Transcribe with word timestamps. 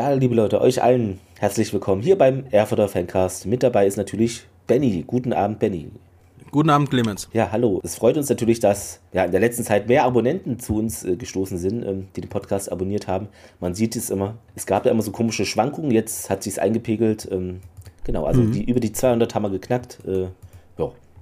Ja, 0.00 0.12
liebe 0.14 0.34
Leute, 0.34 0.62
euch 0.62 0.82
allen 0.82 1.20
herzlich 1.38 1.74
willkommen 1.74 2.00
hier 2.00 2.16
beim 2.16 2.44
Erfurter 2.50 2.88
Fancast. 2.88 3.44
Mit 3.44 3.62
dabei 3.62 3.86
ist 3.86 3.98
natürlich 3.98 4.46
Benny. 4.66 5.04
Guten 5.06 5.34
Abend, 5.34 5.58
Benny. 5.58 5.90
Guten 6.50 6.70
Abend, 6.70 6.88
Clemens. 6.88 7.28
Ja, 7.34 7.52
hallo. 7.52 7.82
Es 7.84 7.96
freut 7.96 8.16
uns 8.16 8.30
natürlich, 8.30 8.60
dass 8.60 9.00
ja, 9.12 9.26
in 9.26 9.30
der 9.30 9.40
letzten 9.40 9.62
Zeit 9.62 9.88
mehr 9.88 10.04
Abonnenten 10.04 10.58
zu 10.58 10.76
uns 10.76 11.04
äh, 11.04 11.16
gestoßen 11.16 11.58
sind, 11.58 11.84
ähm, 11.84 12.08
die 12.16 12.22
den 12.22 12.30
Podcast 12.30 12.72
abonniert 12.72 13.08
haben. 13.08 13.28
Man 13.60 13.74
sieht 13.74 13.94
es 13.94 14.08
immer. 14.08 14.38
Es 14.54 14.64
gab 14.64 14.86
ja 14.86 14.90
immer 14.90 15.02
so 15.02 15.10
komische 15.10 15.44
Schwankungen. 15.44 15.90
Jetzt 15.90 16.30
hat 16.30 16.44
sich 16.44 16.54
es 16.54 16.58
eingepegelt. 16.58 17.28
Ähm, 17.30 17.60
genau, 18.02 18.24
also 18.24 18.40
mhm. 18.40 18.52
die, 18.52 18.70
über 18.70 18.80
die 18.80 18.92
200 18.92 19.34
haben 19.34 19.42
wir 19.42 19.50
geknackt. 19.50 19.98
Äh, 20.06 20.28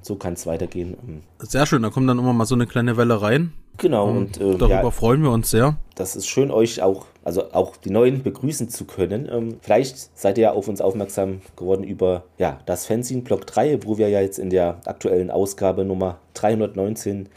so 0.09 0.17
kann 0.17 0.33
es 0.33 0.47
weitergehen. 0.47 0.97
Ähm, 1.07 1.23
sehr 1.39 1.67
schön, 1.67 1.83
da 1.83 1.91
kommt 1.91 2.09
dann 2.09 2.19
immer 2.19 2.33
mal 2.33 2.47
so 2.47 2.57
eine 2.57 2.67
kleine 2.67 2.97
Welle 2.97 3.23
rein. 3.23 3.53
Genau, 3.77 4.09
und, 4.09 4.39
und 4.41 4.55
äh, 4.57 4.59
darüber 4.59 4.83
ja, 4.83 4.91
freuen 4.91 5.23
wir 5.23 5.31
uns 5.31 5.51
sehr. 5.51 5.77
Das 5.95 6.17
ist 6.17 6.27
schön, 6.27 6.51
euch 6.51 6.83
auch, 6.83 7.07
also 7.23 7.53
auch 7.53 7.77
die 7.77 7.91
Neuen 7.91 8.25
begrüßen 8.25 8.69
zu 8.69 8.87
können. 8.87 9.29
Ähm, 9.31 9.59
vielleicht 9.61 10.19
seid 10.19 10.37
ihr 10.37 10.43
ja 10.43 10.53
auf 10.53 10.67
uns 10.67 10.81
aufmerksam 10.81 11.43
geworden 11.55 11.85
über 11.85 12.25
ja, 12.39 12.59
das 12.67 12.87
Fanzine 12.87 13.23
Block 13.23 13.47
3, 13.47 13.85
wo 13.85 13.97
wir 13.97 14.09
ja 14.09 14.21
jetzt 14.21 14.41
in 14.41 14.51
der 14.51 14.81
aktuellen 14.85 15.31
Ausgabe 15.31 15.85
Nummer 15.85 16.19
319 16.35 17.29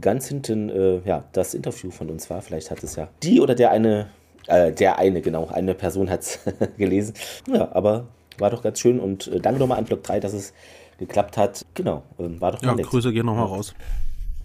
ganz 0.00 0.28
hinten 0.28 0.68
äh, 0.70 1.00
ja, 1.04 1.24
das 1.32 1.54
Interview 1.54 1.90
von 1.90 2.08
uns 2.08 2.30
war. 2.30 2.40
Vielleicht 2.40 2.70
hat 2.70 2.84
es 2.84 2.94
ja 2.94 3.08
die 3.24 3.40
oder 3.40 3.56
der 3.56 3.72
eine, 3.72 4.10
äh, 4.46 4.70
der 4.70 4.98
eine, 4.98 5.22
genau, 5.22 5.48
eine 5.48 5.74
Person 5.74 6.08
hat 6.08 6.20
es 6.20 6.38
gelesen. 6.78 7.14
Ja, 7.52 7.72
aber 7.72 8.06
war 8.38 8.50
doch 8.50 8.62
ganz 8.62 8.78
schön 8.78 9.00
und 9.00 9.26
äh, 9.28 9.40
danke 9.40 9.60
nochmal 9.60 9.78
an 9.78 9.84
Block 9.84 10.02
3, 10.02 10.20
dass 10.20 10.32
es 10.32 10.52
geklappt 10.98 11.36
hat. 11.36 11.64
Genau, 11.74 12.02
ähm, 12.18 12.40
war 12.40 12.52
doch 12.52 12.62
Ja. 12.62 12.74
Grüße 12.74 13.12
gehen 13.12 13.26
nochmal 13.26 13.46
raus. 13.46 13.74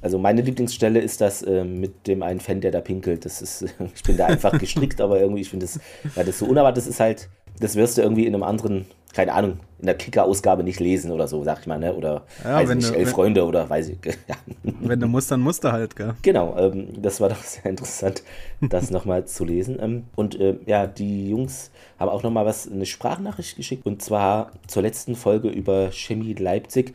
Also 0.01 0.17
meine 0.17 0.41
Lieblingsstelle 0.41 0.99
ist 0.99 1.19
das 1.19 1.41
äh, 1.41 1.63
mit 1.65 2.07
dem 2.07 2.23
einen 2.23 2.39
Fan, 2.39 2.61
der 2.61 2.71
da 2.71 2.79
pinkelt. 2.79 3.25
Das 3.25 3.41
ist, 3.41 3.63
ich 3.95 4.03
bin 4.03 4.17
da 4.17 4.27
einfach 4.27 4.57
gestrickt, 4.57 5.01
aber 5.01 5.19
irgendwie, 5.19 5.41
ich 5.41 5.49
finde 5.49 5.65
das, 5.65 5.79
weil 6.15 6.25
das 6.25 6.39
so 6.39 6.45
unerwartet 6.45 6.83
ist, 6.83 6.89
ist 6.89 6.99
halt, 6.99 7.29
das 7.59 7.75
wirst 7.75 7.97
du 7.97 8.01
irgendwie 8.01 8.25
in 8.25 8.33
einem 8.33 8.43
anderen, 8.43 8.85
keine 9.13 9.33
Ahnung, 9.33 9.59
in 9.79 9.85
der 9.85 9.95
Kicker-Ausgabe 9.95 10.63
nicht 10.63 10.79
lesen 10.79 11.11
oder 11.11 11.27
so, 11.27 11.43
sag 11.43 11.61
ich 11.61 11.67
mal, 11.67 11.79
ne? 11.79 11.95
Oder 11.95 12.25
ja, 12.43 12.55
weiß 12.55 12.75
nicht, 12.75 12.89
du, 12.89 12.93
elf 12.93 13.07
wenn, 13.07 13.13
Freunde 13.13 13.45
oder 13.45 13.69
weiß 13.69 13.89
ich. 13.89 13.97
Ja. 14.27 14.35
Wenn 14.63 14.99
du 14.99 15.07
musst, 15.07 15.31
dann 15.31 15.41
musst 15.41 15.63
du 15.63 15.71
halt, 15.71 15.95
gell? 15.95 16.13
Genau, 16.21 16.55
ähm, 16.57 16.89
das 17.01 17.19
war 17.19 17.29
doch 17.29 17.37
sehr 17.43 17.65
interessant, 17.65 18.23
das 18.61 18.91
nochmal 18.91 19.25
zu 19.25 19.45
lesen. 19.45 19.77
Ähm, 19.81 20.03
und 20.15 20.39
äh, 20.39 20.57
ja, 20.65 20.85
die 20.85 21.29
Jungs 21.29 21.71
haben 21.97 22.09
auch 22.09 22.23
nochmal 22.23 22.45
was, 22.45 22.69
eine 22.69 22.85
Sprachnachricht 22.85 23.55
geschickt 23.55 23.85
und 23.85 24.01
zwar 24.01 24.51
zur 24.67 24.83
letzten 24.83 25.15
Folge 25.15 25.49
über 25.49 25.91
Chemie 25.91 26.33
Leipzig. 26.33 26.93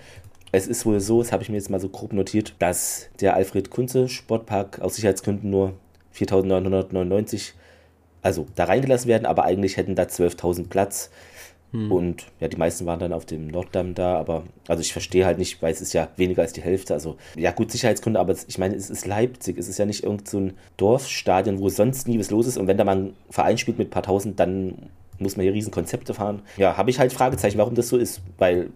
Es 0.52 0.68
ist 0.68 0.86
wohl 0.86 1.00
so, 1.00 1.20
das 1.20 1.32
habe 1.32 1.42
ich 1.42 1.48
mir 1.48 1.56
jetzt 1.56 1.70
mal 1.70 1.80
so 1.80 1.88
grob 1.88 2.12
notiert, 2.12 2.54
dass 2.60 3.08
der 3.20 3.34
Alfred 3.34 3.70
Kunze 3.70 4.08
Sportpark 4.08 4.80
aus 4.80 4.94
Sicherheitsgründen 4.94 5.50
nur 5.50 5.72
4.999, 6.14 7.54
also 8.22 8.46
da 8.54 8.64
reingelassen 8.64 9.08
werden, 9.08 9.26
aber 9.26 9.44
eigentlich 9.44 9.76
hätten 9.76 9.96
da 9.96 10.04
12.000 10.04 10.68
Platz. 10.68 11.10
Hm. 11.74 11.90
Und 11.90 12.26
ja, 12.38 12.46
die 12.46 12.56
meisten 12.56 12.86
waren 12.86 13.00
dann 13.00 13.12
auf 13.12 13.26
dem 13.26 13.48
Norddamm 13.48 13.94
da, 13.94 14.16
aber 14.16 14.44
also 14.68 14.80
ich 14.80 14.92
verstehe 14.92 15.26
halt 15.26 15.38
nicht, 15.38 15.60
weil 15.60 15.72
es 15.72 15.80
ist 15.80 15.92
ja 15.92 16.08
weniger 16.16 16.42
als 16.42 16.52
die 16.52 16.62
Hälfte. 16.62 16.94
Also 16.94 17.16
ja, 17.36 17.50
gut, 17.50 17.72
Sicherheitsgründe, 17.72 18.20
aber 18.20 18.34
ich 18.46 18.58
meine, 18.58 18.76
es 18.76 18.90
ist 18.90 19.06
Leipzig, 19.06 19.58
es 19.58 19.68
ist 19.68 19.78
ja 19.78 19.84
nicht 19.84 20.04
irgend 20.04 20.28
so 20.28 20.38
ein 20.38 20.52
Dorfstadion, 20.76 21.58
wo 21.58 21.68
sonst 21.68 22.06
nie 22.06 22.18
was 22.18 22.30
los 22.30 22.46
ist. 22.46 22.58
Und 22.58 22.68
wenn 22.68 22.78
da 22.78 22.84
mal 22.84 22.96
ein 22.96 23.16
Verein 23.28 23.58
spielt 23.58 23.78
mit 23.78 23.88
ein 23.88 23.90
paar 23.90 24.04
tausend, 24.04 24.38
dann 24.38 24.90
muss 25.18 25.36
man 25.36 25.42
hier 25.42 25.52
riesen 25.52 25.72
Konzepte 25.72 26.14
fahren. 26.14 26.42
Ja, 26.56 26.76
habe 26.76 26.90
ich 26.90 27.00
halt 27.00 27.12
Fragezeichen, 27.12 27.58
warum 27.58 27.74
das 27.74 27.88
so 27.88 27.96
ist, 27.96 28.22
weil 28.38 28.70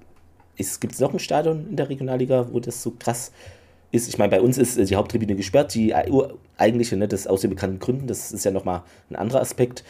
Gibt 0.80 0.94
es 0.94 0.98
noch 0.98 1.12
ein 1.12 1.20
Stadion 1.20 1.68
in 1.70 1.76
der 1.76 1.88
Regionalliga, 1.88 2.48
wo 2.50 2.58
das 2.58 2.82
so 2.82 2.92
krass 2.98 3.30
ist? 3.92 4.08
Ich 4.08 4.18
meine, 4.18 4.30
bei 4.30 4.40
uns 4.40 4.58
ist 4.58 4.76
äh, 4.76 4.84
die 4.84 4.96
Haupttribüne 4.96 5.36
gesperrt, 5.36 5.72
die 5.74 5.94
eigentliche, 6.56 6.96
ne, 6.96 7.06
das 7.06 7.28
aus 7.28 7.42
den 7.42 7.50
bekannten 7.50 7.78
Gründen, 7.78 8.08
das 8.08 8.32
ist 8.32 8.44
ja 8.44 8.50
nochmal 8.50 8.82
ein 9.08 9.14
anderer 9.16 9.40
Aspekt. 9.40 9.84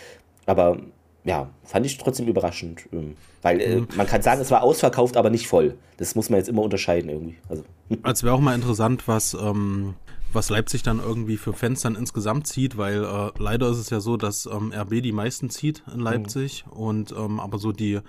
Aber 0.44 0.78
ja, 1.24 1.50
fand 1.64 1.86
ich 1.86 1.98
trotzdem 1.98 2.26
überraschend. 2.26 2.88
Ähm, 2.92 3.16
weil 3.42 3.60
äh, 3.60 3.76
mhm. 3.80 3.88
man 3.96 4.06
kann 4.06 4.22
sagen, 4.22 4.40
es 4.40 4.50
war 4.50 4.62
ausverkauft, 4.62 5.16
aber 5.16 5.30
nicht 5.30 5.46
voll. 5.46 5.76
Das 5.96 6.14
muss 6.14 6.30
man 6.30 6.38
jetzt 6.38 6.48
immer 6.48 6.62
unterscheiden 6.62 7.10
irgendwie. 7.10 7.36
Also, 7.48 7.64
also 8.02 8.26
wäre 8.26 8.34
auch 8.34 8.40
mal 8.40 8.54
interessant, 8.54 9.06
was, 9.06 9.34
ähm, 9.34 9.94
was 10.32 10.50
Leipzig 10.50 10.82
dann 10.82 11.00
irgendwie 11.00 11.36
für 11.36 11.52
Fans 11.52 11.82
dann 11.82 11.94
insgesamt 11.94 12.46
zieht, 12.46 12.76
weil 12.76 13.04
äh, 13.04 13.30
leider 13.38 13.68
ist 13.70 13.78
es 13.78 13.90
ja 13.90 14.00
so, 14.00 14.16
dass 14.16 14.46
ähm, 14.46 14.72
RB 14.72 15.02
die 15.02 15.12
meisten 15.12 15.50
zieht 15.50 15.82
in 15.92 16.00
Leipzig 16.00 16.64
mhm. 16.66 16.72
und 16.72 17.12
ähm, 17.12 17.40
aber 17.40 17.58
so 17.58 17.72
die 17.72 18.00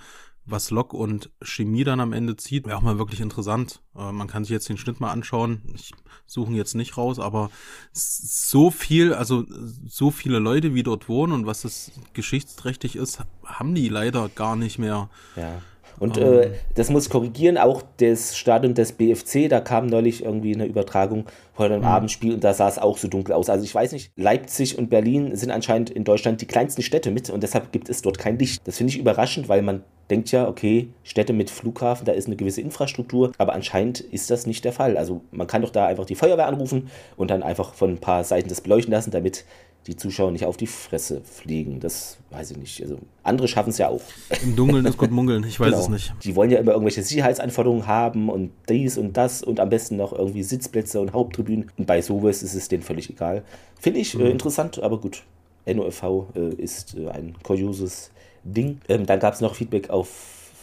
was 0.51 0.71
Lok 0.71 0.93
und 0.93 1.29
Chemie 1.41 1.83
dann 1.83 1.99
am 1.99 2.13
Ende 2.13 2.35
zieht, 2.35 2.65
wäre 2.65 2.77
auch 2.77 2.81
mal 2.81 2.97
wirklich 2.97 3.21
interessant. 3.21 3.81
Äh, 3.97 4.11
man 4.11 4.27
kann 4.27 4.43
sich 4.43 4.51
jetzt 4.51 4.69
den 4.69 4.77
Schnitt 4.77 4.99
mal 4.99 5.11
anschauen. 5.11 5.61
Ich 5.75 5.91
suche 6.25 6.51
ihn 6.51 6.57
jetzt 6.57 6.75
nicht 6.75 6.97
raus, 6.97 7.19
aber 7.19 7.49
so 7.93 8.71
viel, 8.71 9.13
also 9.13 9.45
so 9.87 10.11
viele 10.11 10.39
Leute, 10.39 10.73
wie 10.73 10.83
dort 10.83 11.09
wohnen 11.09 11.33
und 11.33 11.45
was 11.45 11.61
das 11.61 11.91
geschichtsträchtig 12.13 12.95
ist, 12.95 13.19
haben 13.45 13.75
die 13.75 13.89
leider 13.89 14.29
gar 14.29 14.55
nicht 14.55 14.79
mehr. 14.79 15.09
Ja. 15.35 15.61
Und 15.99 16.17
um. 16.17 16.23
äh, 16.23 16.51
das 16.75 16.89
muss 16.89 17.09
korrigieren, 17.09 17.57
auch 17.57 17.83
das 17.97 18.37
Stadion 18.37 18.73
des 18.73 18.93
BFC, 18.93 19.49
da 19.49 19.59
kam 19.59 19.87
neulich 19.87 20.23
irgendwie 20.23 20.53
eine 20.53 20.65
Übertragung 20.65 21.25
vor 21.53 21.65
einem 21.65 21.79
mhm. 21.79 21.87
Abendspiel 21.87 22.35
und 22.35 22.43
da 22.43 22.53
sah 22.53 22.69
es 22.69 22.79
auch 22.79 22.97
so 22.97 23.07
dunkel 23.07 23.33
aus. 23.33 23.49
Also 23.49 23.65
ich 23.65 23.75
weiß 23.75 23.91
nicht, 23.91 24.13
Leipzig 24.15 24.77
und 24.77 24.89
Berlin 24.89 25.35
sind 25.35 25.51
anscheinend 25.51 25.89
in 25.89 26.05
Deutschland 26.05 26.41
die 26.41 26.47
kleinsten 26.47 26.81
Städte 26.81 27.11
mit 27.11 27.29
und 27.29 27.43
deshalb 27.43 27.71
gibt 27.71 27.89
es 27.89 28.01
dort 28.01 28.17
kein 28.17 28.39
Licht. 28.39 28.65
Das 28.65 28.77
finde 28.77 28.93
ich 28.93 28.99
überraschend, 28.99 29.49
weil 29.49 29.61
man 29.61 29.83
denkt 30.09 30.31
ja, 30.31 30.47
okay, 30.47 30.89
Städte 31.03 31.33
mit 31.33 31.49
Flughafen, 31.49 32.05
da 32.05 32.11
ist 32.11 32.27
eine 32.27 32.35
gewisse 32.35 32.61
Infrastruktur, 32.61 33.31
aber 33.37 33.53
anscheinend 33.53 33.99
ist 33.99 34.29
das 34.31 34.45
nicht 34.47 34.65
der 34.65 34.73
Fall. 34.73 34.97
Also 34.97 35.21
man 35.31 35.47
kann 35.47 35.61
doch 35.61 35.69
da 35.69 35.85
einfach 35.85 36.05
die 36.05 36.15
Feuerwehr 36.15 36.47
anrufen 36.47 36.89
und 37.15 37.31
dann 37.31 37.43
einfach 37.43 37.73
von 37.73 37.91
ein 37.91 37.97
paar 37.99 38.23
Seiten 38.23 38.49
das 38.49 38.61
beleuchten 38.61 38.91
lassen, 38.91 39.11
damit 39.11 39.45
die 39.87 39.95
Zuschauer 39.95 40.31
nicht 40.31 40.45
auf 40.45 40.57
die 40.57 40.67
Fresse 40.67 41.21
fliegen. 41.23 41.79
Das 41.79 42.17
weiß 42.31 42.51
ich 42.51 42.57
nicht. 42.57 42.81
Also 42.81 42.99
andere 43.23 43.47
schaffen 43.47 43.69
es 43.69 43.77
ja 43.77 43.87
auch. 43.87 44.01
Im 44.43 44.55
Dunkeln 44.55 44.85
ist 44.85 44.97
gut 44.97 45.11
munkeln, 45.11 45.43
ich 45.43 45.59
weiß 45.59 45.69
genau. 45.69 45.79
es 45.79 45.89
nicht. 45.89 46.13
Die 46.23 46.35
wollen 46.35 46.51
ja 46.51 46.59
immer 46.59 46.73
irgendwelche 46.73 47.01
Sicherheitsanforderungen 47.01 47.87
haben 47.87 48.29
und 48.29 48.51
dies 48.67 48.97
und 48.97 49.15
das 49.15 49.41
und 49.41 49.59
am 49.59 49.69
besten 49.69 49.95
noch 49.95 50.11
irgendwie 50.11 50.43
Sitzplätze 50.43 50.99
und 50.99 51.13
Haupttribünen. 51.13 51.71
Und 51.77 51.85
bei 51.85 52.01
sowas 52.01 52.43
ist 52.43 52.55
es 52.55 52.67
denen 52.67 52.83
völlig 52.83 53.09
egal. 53.09 53.43
Finde 53.79 53.99
ich 53.99 54.13
äh, 54.15 54.17
mhm. 54.17 54.25
äh, 54.25 54.29
interessant, 54.31 54.81
aber 54.81 54.99
gut. 54.99 55.23
NOFV 55.65 56.03
äh, 56.35 56.53
ist 56.55 56.95
äh, 56.97 57.09
ein 57.09 57.35
kurioses 57.43 58.11
Ding. 58.43 58.81
Ähm, 58.87 59.05
dann 59.05 59.19
gab 59.19 59.33
es 59.33 59.41
noch 59.41 59.55
Feedback 59.55 59.89
auf 59.89 60.07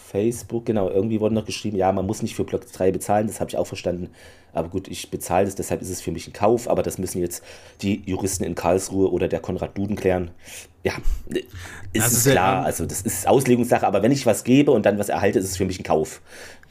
Facebook, 0.07 0.65
genau, 0.65 0.89
irgendwie 0.89 1.21
wurde 1.21 1.35
noch 1.35 1.45
geschrieben, 1.45 1.77
ja, 1.77 1.93
man 1.93 2.07
muss 2.07 2.23
nicht 2.23 2.37
für 2.37 2.45
Block 2.45 2.71
3 2.71 2.93
bezahlen, 2.93 3.27
das 3.27 3.41
habe 3.41 3.51
ich 3.51 3.57
auch 3.57 3.67
verstanden. 3.67 4.11
Aber 4.53 4.69
gut, 4.69 4.89
ich 4.89 5.11
bezahle 5.11 5.45
das, 5.45 5.57
deshalb 5.57 5.83
ist 5.83 5.91
es 5.91 6.01
für 6.01 6.13
mich 6.13 6.27
ein 6.29 6.33
Kauf, 6.33 6.71
aber 6.71 6.83
das 6.83 6.97
müssen 6.97 7.21
jetzt 7.21 7.45
die 7.83 8.03
Juristen 8.07 8.45
in 8.45 8.55
Karlsruhe 8.55 9.13
oder 9.13 9.29
der 9.29 9.41
Konrad 9.41 9.77
Duden 9.77 9.97
klären. 9.97 10.31
Ja, 10.83 10.93
ist 11.93 12.05
also 12.05 12.17
es 12.17 12.33
klar, 12.33 12.65
also 12.65 12.87
das 12.87 13.03
ist 13.03 13.27
Auslegungssache, 13.27 13.87
aber 13.87 14.03
wenn 14.03 14.13
ich 14.13 14.25
was 14.25 14.45
gebe 14.45 14.71
und 14.71 14.87
dann 14.87 14.99
was 14.99 15.09
erhalte, 15.09 15.41
ist 15.41 15.51
es 15.51 15.57
für 15.57 15.67
mich 15.67 15.81
ein 15.81 15.85
Kauf. 15.85 16.23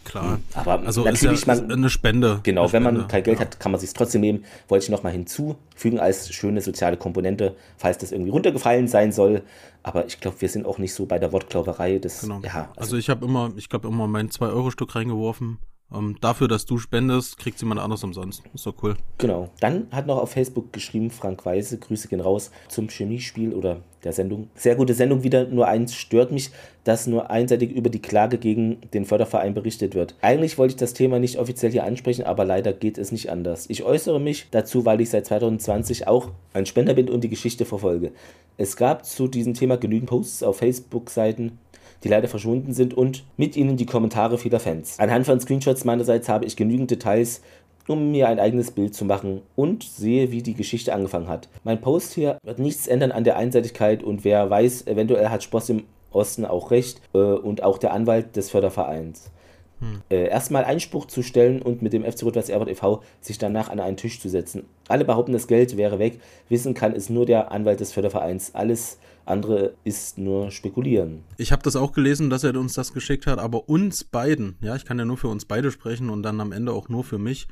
Klar. 0.05 0.39
Aber 0.53 0.79
also 0.85 1.03
natürlich 1.03 1.39
ist 1.39 1.47
ja, 1.47 1.55
man, 1.55 1.71
eine 1.71 1.89
Spende. 1.89 2.39
Genau, 2.43 2.63
eine 2.63 2.73
wenn 2.73 2.83
man 2.83 3.07
kein 3.07 3.23
Geld 3.23 3.39
ja. 3.39 3.45
hat, 3.45 3.59
kann 3.59 3.71
man 3.71 3.81
sich 3.81 3.91
trotzdem 3.91 4.21
nehmen. 4.21 4.45
Wollte 4.67 4.85
ich 4.85 4.89
nochmal 4.89 5.11
hinzufügen 5.11 5.99
als 5.99 6.31
schöne 6.31 6.61
soziale 6.61 6.95
Komponente, 6.95 7.55
falls 7.77 7.97
das 7.97 8.11
irgendwie 8.11 8.31
runtergefallen 8.31 8.87
sein 8.87 9.11
soll. 9.11 9.41
Aber 9.83 10.05
ich 10.05 10.19
glaube, 10.21 10.39
wir 10.39 10.49
sind 10.49 10.65
auch 10.65 10.77
nicht 10.77 10.93
so 10.93 11.05
bei 11.05 11.19
der 11.19 11.31
Wortklauberei. 11.31 11.99
Das, 11.99 12.21
genau. 12.21 12.39
ja, 12.43 12.69
also, 12.69 12.81
also 12.81 12.97
ich 12.97 13.09
habe 13.09 13.25
immer, 13.25 13.51
ich 13.57 13.67
glaube, 13.67 13.87
immer 13.87 14.07
mein 14.07 14.29
2-Euro-Stück 14.29 14.95
reingeworfen. 14.95 15.57
Ähm, 15.93 16.17
dafür, 16.19 16.47
dass 16.47 16.65
du 16.65 16.77
spendest, 16.77 17.37
kriegt 17.37 17.59
jemand 17.61 17.79
anders 17.79 18.03
umsonst. 18.03 18.43
Ist 18.53 18.65
doch 18.65 18.75
cool. 18.81 18.95
Genau. 19.17 19.49
Dann 19.59 19.87
hat 19.91 20.07
noch 20.07 20.17
auf 20.17 20.31
Facebook 20.31 20.73
geschrieben, 20.73 21.11
Frank 21.11 21.45
Weise, 21.45 21.77
Grüße 21.77 22.07
gehen 22.07 22.21
raus 22.21 22.51
zum 22.67 22.89
Chemiespiel 22.89 23.53
oder 23.53 23.81
der 24.03 24.13
Sendung. 24.13 24.49
Sehr 24.55 24.75
gute 24.75 24.93
Sendung 24.93 25.23
wieder. 25.23 25.45
Nur 25.45 25.67
eins 25.67 25.93
stört 25.93 26.31
mich, 26.31 26.51
dass 26.83 27.07
nur 27.07 27.29
einseitig 27.29 27.71
über 27.71 27.89
die 27.89 28.01
Klage 28.01 28.37
gegen 28.37 28.77
den 28.93 29.05
Förderverein 29.05 29.53
berichtet 29.53 29.95
wird. 29.95 30.15
Eigentlich 30.21 30.57
wollte 30.57 30.73
ich 30.73 30.79
das 30.79 30.93
Thema 30.93 31.19
nicht 31.19 31.37
offiziell 31.37 31.71
hier 31.71 31.83
ansprechen, 31.83 32.23
aber 32.23 32.45
leider 32.45 32.73
geht 32.73 32.97
es 32.97 33.11
nicht 33.11 33.29
anders. 33.29 33.65
Ich 33.69 33.83
äußere 33.83 34.19
mich 34.19 34.47
dazu, 34.51 34.85
weil 34.85 35.01
ich 35.01 35.09
seit 35.09 35.25
2020 35.25 36.07
auch 36.07 36.31
ein 36.53 36.65
Spender 36.65 36.93
bin 36.93 37.09
und 37.09 37.23
die 37.23 37.29
Geschichte 37.29 37.65
verfolge. 37.65 38.11
Es 38.57 38.77
gab 38.77 39.05
zu 39.05 39.27
diesem 39.27 39.53
Thema 39.53 39.77
genügend 39.77 40.09
Posts 40.09 40.43
auf 40.43 40.57
Facebook-Seiten 40.57 41.57
die 42.03 42.09
leider 42.09 42.27
verschwunden 42.27 42.73
sind 42.73 42.93
und 42.93 43.23
mit 43.37 43.55
ihnen 43.55 43.77
die 43.77 43.85
Kommentare 43.85 44.37
vieler 44.37 44.59
Fans. 44.59 44.99
Anhand 44.99 45.25
von 45.25 45.39
Screenshots 45.39 45.85
meinerseits 45.85 46.29
habe 46.29 46.45
ich 46.45 46.55
genügend 46.55 46.91
Details, 46.91 47.41
um 47.87 48.11
mir 48.11 48.27
ein 48.27 48.39
eigenes 48.39 48.71
Bild 48.71 48.95
zu 48.95 49.05
machen 49.05 49.41
und 49.55 49.83
sehe, 49.83 50.31
wie 50.31 50.41
die 50.41 50.55
Geschichte 50.55 50.93
angefangen 50.93 51.27
hat. 51.27 51.49
Mein 51.63 51.81
Post 51.81 52.13
hier 52.13 52.37
wird 52.43 52.59
nichts 52.59 52.87
ändern 52.87 53.11
an 53.11 53.23
der 53.23 53.37
Einseitigkeit 53.37 54.03
und 54.03 54.23
wer 54.23 54.49
weiß, 54.49 54.87
eventuell 54.87 55.29
hat 55.29 55.43
Sposs 55.43 55.69
im 55.69 55.83
Osten 56.11 56.45
auch 56.45 56.71
recht 56.71 57.01
äh, 57.13 57.17
und 57.17 57.61
auch 57.63 57.77
der 57.77 57.93
Anwalt 57.93 58.35
des 58.35 58.49
Fördervereins. 58.49 59.31
Hm. 59.79 60.01
Äh, 60.09 60.29
erstmal 60.29 60.63
Einspruch 60.63 61.05
zu 61.05 61.21
stellen 61.21 61.61
und 61.61 61.81
mit 61.81 61.91
dem 61.91 62.03
FC 62.03 62.23
Rot-Weiß 62.23 62.49
Erfurt 62.49 62.69
e.V. 62.69 63.01
sich 63.19 63.37
danach 63.37 63.69
an 63.69 63.81
einen 63.81 63.97
Tisch 63.97 64.21
zu 64.21 64.29
setzen. 64.29 64.65
Alle 64.87 65.03
behaupten, 65.03 65.33
das 65.33 65.47
Geld 65.47 65.75
wäre 65.75 65.99
weg. 65.99 66.19
Wissen 66.47 66.73
kann 66.73 66.95
es 66.95 67.09
nur 67.09 67.25
der 67.25 67.51
Anwalt 67.51 67.81
des 67.81 67.91
Fördervereins. 67.91 68.55
Alles 68.55 68.97
andere 69.25 69.73
ist 69.83 70.17
nur 70.17 70.51
spekulieren. 70.51 71.23
Ich 71.37 71.51
habe 71.51 71.63
das 71.63 71.75
auch 71.75 71.91
gelesen, 71.93 72.29
dass 72.29 72.43
er 72.43 72.55
uns 72.57 72.73
das 72.73 72.93
geschickt 72.93 73.27
hat, 73.27 73.39
aber 73.39 73.69
uns 73.69 74.03
beiden, 74.03 74.57
ja, 74.61 74.75
ich 74.75 74.85
kann 74.85 74.99
ja 74.99 75.05
nur 75.05 75.17
für 75.17 75.27
uns 75.29 75.45
beide 75.45 75.71
sprechen 75.71 76.09
und 76.09 76.23
dann 76.23 76.39
am 76.41 76.51
Ende 76.51 76.71
auch 76.73 76.89
nur 76.89 77.03
für 77.03 77.17
mich. 77.17 77.47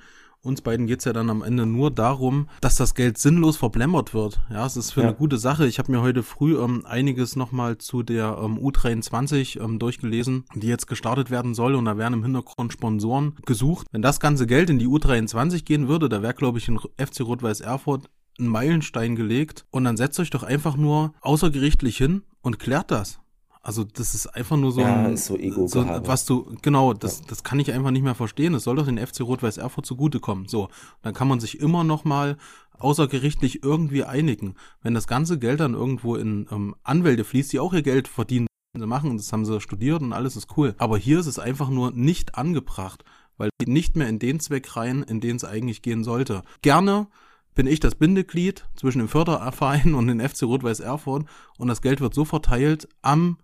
uns 0.46 0.62
beiden 0.62 0.88
geht's 0.88 1.06
ja 1.06 1.14
dann 1.14 1.30
am 1.30 1.42
Ende 1.42 1.66
nur 1.66 1.90
darum, 1.90 2.50
dass 2.60 2.76
das 2.76 2.96
Geld 2.96 3.18
sinnlos 3.18 3.56
verblämmert 3.56 4.14
wird. 4.14 4.42
Ja, 4.52 4.66
es 4.66 4.76
ist 4.76 4.92
für 4.92 5.00
Ja. 5.00 5.08
eine 5.08 5.16
gute 5.16 5.38
Sache. 5.38 5.66
Ich 5.68 5.80
habe 5.80 5.90
mir 5.90 6.02
heute 6.02 6.22
früh 6.22 6.62
ähm, 6.62 6.86
einiges 6.86 7.38
nochmal 7.38 7.78
zu 7.78 8.04
der 8.04 8.38
ähm, 8.44 8.58
U23 8.60 9.64
ähm, 9.64 9.80
durchgelesen, 9.80 10.44
die 10.54 10.68
jetzt 10.68 10.88
gestartet 10.88 11.32
werden 11.32 11.54
soll 11.54 11.76
und 11.76 11.86
da 11.86 11.98
werden 11.98 12.16
im 12.16 12.24
Hintergrund 12.24 12.74
Sponsoren 12.74 13.36
gesucht. 13.46 13.88
Wenn 13.94 14.02
das 14.02 14.20
ganze 14.20 14.46
Geld 14.46 14.70
in 14.70 14.80
die 14.80 14.88
U23 14.88 15.64
gehen 15.64 15.88
würde, 15.88 16.10
da 16.10 16.22
wäre, 16.22 16.34
glaube 16.34 16.58
ich, 16.58 16.68
in 16.68 16.78
FC 16.78 17.22
Rot-Weiß 17.22 17.62
Erfurt 17.62 18.10
ein 18.40 18.48
Meilenstein 18.48 19.16
gelegt 19.16 19.66
und 19.72 19.84
dann 19.84 19.98
setzt 19.98 20.20
euch 20.20 20.30
doch 20.30 20.44
einfach 20.44 20.76
nur 20.76 21.14
außergerichtlich 21.22 21.98
hin 21.98 22.24
und 22.42 22.60
klärt 22.60 22.92
das. 22.92 23.20
Also 23.66 23.86
das 23.86 24.14
ist 24.14 24.28
einfach 24.28 24.58
nur 24.58 24.74
so 24.74 24.82
Ja, 24.82 25.06
ein, 25.06 25.14
ist 25.14 25.26
so 25.26 25.38
Ego-Gehabe. 25.38 26.06
was 26.06 26.26
du 26.26 26.54
genau, 26.62 26.92
das 26.94 27.22
das 27.22 27.44
kann 27.46 27.60
ich 27.60 27.72
einfach 27.72 27.92
nicht 27.92 28.04
mehr 28.04 28.14
verstehen. 28.16 28.54
Es 28.56 28.66
soll 28.66 28.76
doch 28.76 28.86
den 28.86 28.98
FC 28.98 29.22
Rot-Weiß 29.22 29.56
Erfurt 29.58 29.86
zugutekommen. 29.86 30.48
So, 30.50 30.68
dann 31.02 31.14
kann 31.14 31.30
man 31.30 31.40
sich 31.40 31.60
immer 31.62 31.86
noch 31.86 32.04
mal 32.04 32.36
außergerichtlich 32.78 33.64
irgendwie 33.64 34.04
einigen. 34.04 34.56
Wenn 34.82 34.94
das 34.94 35.08
ganze 35.08 35.40
Geld 35.40 35.62
dann 35.62 35.76
irgendwo 35.76 36.16
in 36.18 36.48
ähm, 36.52 36.76
Anwälte 36.84 37.24
fließt, 37.24 37.54
die 37.54 37.60
auch 37.60 37.74
ihr 37.74 37.84
Geld 37.84 38.10
verdienen 38.10 38.48
sie 38.78 38.86
machen, 38.86 39.16
das 39.16 39.32
haben 39.32 39.46
sie 39.46 39.62
studiert 39.62 40.02
und 40.02 40.12
alles 40.12 40.36
ist 40.36 40.58
cool. 40.58 40.76
Aber 40.78 40.98
hier 40.98 41.20
ist 41.20 41.28
es 41.28 41.40
einfach 41.40 41.70
nur 41.70 41.92
nicht 41.92 42.36
angebracht, 42.36 43.06
weil 43.38 43.48
es 43.48 43.66
geht 43.66 43.74
nicht 43.74 43.96
mehr 43.96 44.10
in 44.10 44.20
den 44.20 44.42
Zweck 44.42 44.76
rein, 44.76 45.04
in 45.04 45.22
den 45.22 45.38
es 45.38 45.46
eigentlich 45.46 45.82
gehen 45.82 46.04
sollte. 46.04 46.42
Gerne 46.64 47.08
bin 47.56 47.68
ich 47.68 47.80
das 47.80 47.96
Bindeglied 47.96 48.66
zwischen 48.76 49.00
dem 49.00 49.08
Förderverein 49.08 49.94
und 49.96 50.08
dem 50.08 50.20
FC 50.20 50.44
Rot-Weiß 50.44 50.80
Erfurt 50.80 51.26
und 51.58 51.68
das 51.68 51.82
Geld 51.82 52.02
wird 52.02 52.14
so 52.14 52.26
verteilt 52.26 52.88
am 53.02 53.38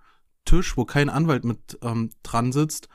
Tisch, 0.45 0.77
wo 0.77 0.85
kein 0.85 1.09
Anwalt 1.09 1.43
mit 1.45 1.77
ähm, 1.83 2.09
dran 2.23 2.51
sitzt, 2.51 2.89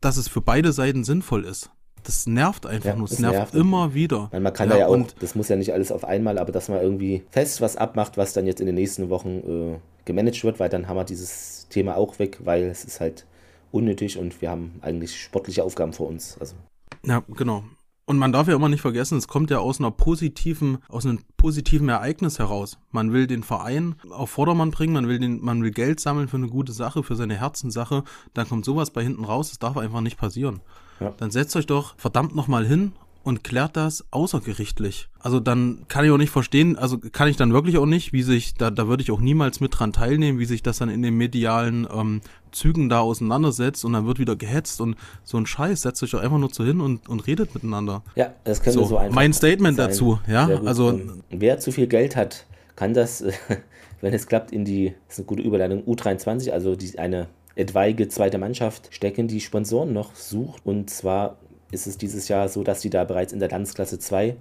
dass 0.00 0.16
es 0.16 0.28
für 0.28 0.40
beide 0.40 0.72
Seiten 0.72 1.04
sinnvoll 1.04 1.44
ist. 1.44 1.70
Das 2.04 2.26
nervt 2.28 2.66
einfach 2.66 2.90
Ja, 2.90 2.96
nur. 2.96 3.06
Es 3.06 3.12
das 3.12 3.18
nervt, 3.20 3.36
nervt. 3.36 3.54
immer 3.54 3.92
wieder. 3.94 4.30
Man 4.32 4.52
kann 4.52 4.68
da 4.68 4.78
ja 4.78 4.86
auch, 4.86 5.04
das 5.18 5.34
muss 5.34 5.48
ja 5.48 5.56
nicht 5.56 5.72
alles 5.72 5.90
auf 5.90 6.04
einmal, 6.04 6.38
aber 6.38 6.52
dass 6.52 6.68
man 6.68 6.80
irgendwie 6.80 7.24
fest 7.30 7.60
was 7.60 7.76
abmacht, 7.76 8.16
was 8.16 8.32
dann 8.32 8.46
jetzt 8.46 8.60
in 8.60 8.66
den 8.66 8.76
nächsten 8.76 9.08
Wochen 9.10 9.38
äh, 9.74 9.78
gemanagt 10.04 10.44
wird, 10.44 10.60
weil 10.60 10.68
dann 10.68 10.86
haben 10.86 10.96
wir 10.96 11.04
dieses 11.04 11.66
Thema 11.68 11.96
auch 11.96 12.20
weg, 12.20 12.38
weil 12.44 12.64
es 12.64 12.84
ist 12.84 13.00
halt 13.00 13.26
unnötig 13.72 14.18
und 14.18 14.40
wir 14.40 14.50
haben 14.50 14.78
eigentlich 14.82 15.20
sportliche 15.20 15.64
Aufgaben 15.64 15.92
vor 15.92 16.06
uns. 16.06 16.36
Also 16.38 16.54
Ja, 17.04 17.24
genau. 17.36 17.64
Und 18.08 18.18
man 18.18 18.30
darf 18.32 18.46
ja 18.46 18.54
immer 18.54 18.68
nicht 18.68 18.82
vergessen, 18.82 19.18
es 19.18 19.26
kommt 19.26 19.50
ja 19.50 19.58
aus 19.58 19.80
einer 19.80 19.90
positiven, 19.90 20.78
aus 20.88 21.04
einem 21.04 21.18
positiven 21.36 21.88
Ereignis 21.88 22.38
heraus. 22.38 22.78
Man 22.92 23.12
will 23.12 23.26
den 23.26 23.42
Verein 23.42 23.96
auf 24.10 24.30
Vordermann 24.30 24.70
bringen, 24.70 24.92
man 24.92 25.08
will 25.08 25.18
den, 25.18 25.44
man 25.44 25.60
will 25.60 25.72
Geld 25.72 25.98
sammeln 25.98 26.28
für 26.28 26.36
eine 26.36 26.46
gute 26.46 26.72
Sache, 26.72 27.02
für 27.02 27.16
seine 27.16 27.34
Herzenssache. 27.34 28.04
Dann 28.32 28.48
kommt 28.48 28.64
sowas 28.64 28.92
bei 28.92 29.02
hinten 29.02 29.24
raus, 29.24 29.48
das 29.48 29.58
darf 29.58 29.76
einfach 29.76 30.02
nicht 30.02 30.18
passieren. 30.18 30.60
Ja. 31.00 31.14
Dann 31.16 31.32
setzt 31.32 31.56
euch 31.56 31.66
doch 31.66 31.94
verdammt 31.98 32.34
nochmal 32.36 32.64
hin 32.64 32.92
und 33.26 33.42
klärt 33.42 33.76
das 33.76 34.04
außergerichtlich. 34.12 35.08
Also 35.18 35.40
dann 35.40 35.84
kann 35.88 36.04
ich 36.04 36.12
auch 36.12 36.16
nicht 36.16 36.30
verstehen, 36.30 36.76
also 36.78 36.96
kann 36.98 37.26
ich 37.28 37.36
dann 37.36 37.52
wirklich 37.52 37.76
auch 37.76 37.84
nicht, 37.86 38.12
wie 38.12 38.22
sich, 38.22 38.54
da, 38.54 38.70
da 38.70 38.86
würde 38.86 39.02
ich 39.02 39.10
auch 39.10 39.20
niemals 39.20 39.58
mit 39.58 39.76
dran 39.76 39.92
teilnehmen, 39.92 40.38
wie 40.38 40.44
sich 40.44 40.62
das 40.62 40.78
dann 40.78 40.88
in 40.88 41.02
den 41.02 41.16
medialen 41.16 41.88
ähm, 41.92 42.20
Zügen 42.52 42.88
da 42.88 43.00
auseinandersetzt 43.00 43.84
und 43.84 43.94
dann 43.94 44.06
wird 44.06 44.20
wieder 44.20 44.36
gehetzt 44.36 44.80
und 44.80 44.94
so 45.24 45.38
ein 45.38 45.44
Scheiß, 45.46 45.82
setzt 45.82 46.02
euch 46.04 46.12
doch 46.12 46.20
einfach 46.20 46.38
nur 46.38 46.50
so 46.52 46.62
hin 46.64 46.80
und, 46.80 47.08
und 47.08 47.26
redet 47.26 47.52
miteinander. 47.52 48.04
ja, 48.14 48.32
das 48.44 48.62
können 48.62 48.76
wir 48.76 48.82
So, 48.82 48.88
so 48.90 48.96
einfach. 48.98 49.14
mein 49.16 49.32
Statement 49.32 49.76
sein. 49.76 49.88
dazu, 49.88 50.20
ja, 50.28 50.46
also- 50.64 51.00
wer 51.30 51.58
zu 51.58 51.72
viel 51.72 51.88
Geld 51.88 52.14
hat, 52.14 52.46
kann 52.76 52.94
das, 52.94 53.24
wenn 54.00 54.14
es 54.14 54.28
klappt, 54.28 54.52
in 54.52 54.64
die, 54.64 54.94
das 55.08 55.14
ist 55.16 55.18
eine 55.20 55.26
gute 55.26 55.42
Überleitung, 55.42 55.82
U23, 55.82 56.50
also 56.50 56.76
die, 56.76 56.96
eine 56.98 57.26
etwaige 57.56 58.06
zweite 58.08 58.38
Mannschaft 58.38 58.88
stecken, 58.94 59.26
die 59.26 59.40
Sponsoren 59.40 59.92
noch 59.92 60.14
sucht. 60.14 60.64
Und 60.66 60.90
zwar 60.90 61.38
ist 61.70 61.86
es 61.86 61.98
dieses 61.98 62.28
Jahr 62.28 62.48
so, 62.48 62.62
dass 62.62 62.80
die 62.80 62.90
da 62.90 63.04
bereits 63.04 63.32
in 63.32 63.40
der 63.40 63.48
Landesklasse 63.48 63.98
2, 63.98 64.36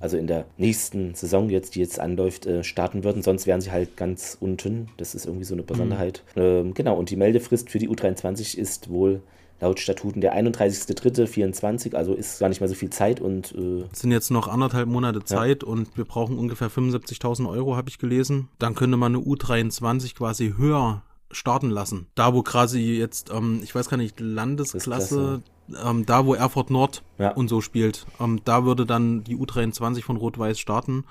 also 0.00 0.16
in 0.16 0.26
der 0.26 0.46
nächsten 0.56 1.14
Saison 1.14 1.50
jetzt, 1.50 1.74
die 1.74 1.80
jetzt 1.80 1.98
anläuft, 1.98 2.46
äh, 2.46 2.62
starten 2.62 3.04
würden. 3.04 3.22
Sonst 3.22 3.46
wären 3.46 3.60
sie 3.60 3.72
halt 3.72 3.96
ganz 3.96 4.36
unten. 4.40 4.88
Das 4.96 5.14
ist 5.14 5.26
irgendwie 5.26 5.44
so 5.44 5.54
eine 5.54 5.62
Besonderheit. 5.62 6.22
Ähm, 6.36 6.74
genau, 6.74 6.96
und 6.96 7.10
die 7.10 7.16
Meldefrist 7.16 7.70
für 7.70 7.78
die 7.78 7.88
U23 7.88 8.56
ist 8.56 8.90
wohl 8.90 9.22
laut 9.60 9.80
Statuten 9.80 10.20
der 10.20 10.36
31.03.24, 10.36 11.94
also 11.94 12.14
ist 12.14 12.38
gar 12.38 12.48
nicht 12.48 12.60
mehr 12.60 12.68
so 12.68 12.74
viel 12.74 12.90
Zeit 12.90 13.20
und 13.20 13.52
äh, 13.56 13.84
Es 13.92 14.00
sind 14.00 14.12
jetzt 14.12 14.30
noch 14.30 14.46
anderthalb 14.46 14.88
Monate 14.88 15.24
Zeit 15.24 15.64
und 15.64 15.96
wir 15.96 16.04
brauchen 16.04 16.38
ungefähr 16.38 16.70
75.000 16.70 17.48
Euro, 17.48 17.76
habe 17.76 17.88
ich 17.88 17.98
gelesen. 17.98 18.48
Dann 18.58 18.74
könnte 18.74 18.96
man 18.96 19.16
eine 19.16 19.24
U23 19.24 20.14
quasi 20.14 20.54
höher 20.56 21.02
starten 21.30 21.70
lassen. 21.70 22.06
Da, 22.14 22.34
wo 22.34 22.42
quasi 22.42 22.80
jetzt, 22.80 23.30
ähm, 23.30 23.60
ich 23.62 23.74
weiß 23.74 23.88
gar 23.88 23.96
nicht, 23.96 24.20
Landesklasse, 24.20 25.42
ähm, 25.84 26.06
da, 26.06 26.26
wo 26.26 26.34
Erfurt 26.34 26.70
Nord 26.70 27.02
Ja. 27.18 27.30
und 27.32 27.48
so 27.48 27.60
spielt, 27.60 28.06
ähm, 28.20 28.40
da 28.44 28.64
würde 28.64 28.86
dann 28.86 29.24
die 29.24 29.36
U23 29.36 30.02
von 30.02 30.16
Rot-Weiß 30.16 30.58
starten. 30.58 31.04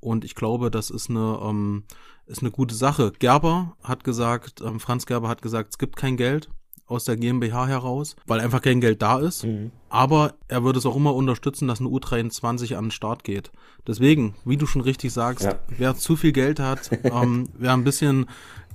Und 0.00 0.24
ich 0.24 0.34
glaube, 0.34 0.70
das 0.70 0.90
ist 0.90 1.08
eine, 1.10 1.38
ähm, 1.42 1.84
ist 2.26 2.40
eine 2.42 2.50
gute 2.50 2.74
Sache. 2.74 3.12
Gerber 3.18 3.76
hat 3.82 4.04
gesagt, 4.04 4.60
ähm, 4.60 4.80
Franz 4.80 5.06
Gerber 5.06 5.28
hat 5.28 5.42
gesagt, 5.42 5.70
es 5.70 5.78
gibt 5.78 5.96
kein 5.96 6.16
Geld 6.16 6.48
aus 6.86 7.04
der 7.04 7.16
GmbH 7.16 7.66
heraus, 7.66 8.14
weil 8.26 8.40
einfach 8.40 8.60
kein 8.60 8.82
Geld 8.82 9.00
da 9.00 9.18
ist. 9.18 9.46
Aber 9.88 10.34
er 10.48 10.64
würde 10.64 10.78
es 10.78 10.84
auch 10.84 10.96
immer 10.96 11.14
unterstützen, 11.14 11.66
dass 11.66 11.80
eine 11.80 11.88
U23 11.88 12.76
an 12.76 12.86
den 12.86 12.90
Start 12.90 13.24
geht. 13.24 13.50
Deswegen, 13.86 14.34
wie 14.44 14.58
du 14.58 14.66
schon 14.66 14.82
richtig 14.82 15.10
sagst, 15.12 15.46
Ja. 15.46 15.54
wer 15.68 15.96
zu 15.96 16.14
viel 16.16 16.32
Geld 16.32 16.60
hat, 16.60 16.90
ähm, 17.04 17.48
wer 17.56 17.72
ein 17.72 17.84
bisschen 17.84 18.26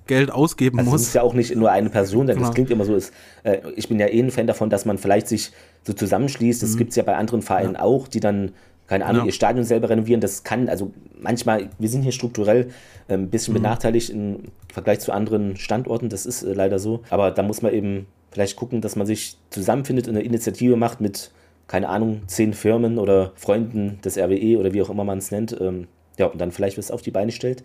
Geld 0.09 0.29
ausgeben 0.31 0.77
Also 0.79 0.89
es 0.89 0.91
muss. 0.91 1.01
muss 1.07 1.13
ja 1.13 1.21
auch 1.21 1.33
nicht 1.33 1.55
nur 1.55 1.71
eine 1.71 1.89
Person 1.89 2.27
sein. 2.27 2.35
Genau. 2.35 2.47
Das 2.47 2.53
klingt 2.55 2.69
immer 2.71 2.83
so. 2.83 2.93
Ist, 2.95 3.13
äh, 3.43 3.59
ich 3.77 3.87
bin 3.87 3.97
ja 3.99 4.07
eh 4.07 4.19
ein 4.19 4.31
Fan 4.31 4.45
davon, 4.47 4.69
dass 4.69 4.83
man 4.85 4.97
vielleicht 4.97 5.29
sich 5.29 5.51
so 5.83 5.93
zusammenschließt. 5.93 6.61
Das 6.61 6.75
gibt 6.75 6.89
es 6.89 6.95
ja 6.97 7.03
bei 7.03 7.15
anderen 7.15 7.41
Vereinen 7.41 7.77
auch, 7.77 8.09
die 8.09 8.19
dann, 8.19 8.51
keine 8.87 9.05
Ahnung, 9.05 9.21
Mhm. 9.21 9.25
Ja. 9.25 9.25
ihr 9.27 9.31
Stadion 9.33 9.63
selber 9.63 9.89
renovieren. 9.89 10.19
Das 10.19 10.43
kann, 10.43 10.67
also 10.67 10.91
manchmal, 11.21 11.69
wir 11.79 11.87
sind 11.87 12.01
hier 12.01 12.11
strukturell 12.11 12.69
äh, 13.07 13.13
ein 13.13 13.29
bisschen 13.29 13.53
Mhm. 13.53 13.59
benachteiligt 13.61 14.09
im 14.09 14.39
Vergleich 14.73 14.99
zu 14.99 15.13
anderen 15.13 15.55
Standorten. 15.55 16.09
Das 16.09 16.25
ist 16.25 16.43
äh, 16.43 16.51
leider 16.53 16.79
so. 16.79 17.01
Aber 17.09 17.31
da 17.31 17.41
muss 17.43 17.61
man 17.61 17.73
eben 17.73 18.07
vielleicht 18.31 18.57
gucken, 18.57 18.81
dass 18.81 18.95
man 18.97 19.07
sich 19.07 19.37
zusammenfindet 19.51 20.07
und 20.07 20.15
eine 20.15 20.23
Initiative 20.25 20.75
macht 20.75 20.99
mit, 21.01 21.31
keine 21.67 21.87
Ahnung, 21.89 22.21
zehn 22.27 22.53
Firmen 22.53 22.97
oder 22.97 23.31
Freunden 23.35 23.99
des 24.03 24.17
RWE 24.17 24.57
oder 24.59 24.73
wie 24.73 24.81
auch 24.81 24.89
immer 24.89 25.03
man 25.03 25.19
es 25.19 25.31
nennt. 25.31 25.55
Ähm, 25.61 25.87
ja, 26.17 26.25
und 26.25 26.39
dann 26.41 26.51
vielleicht 26.51 26.77
was 26.77 26.91
auf 26.91 27.01
die 27.01 27.11
Beine 27.11 27.31
stellt. 27.31 27.63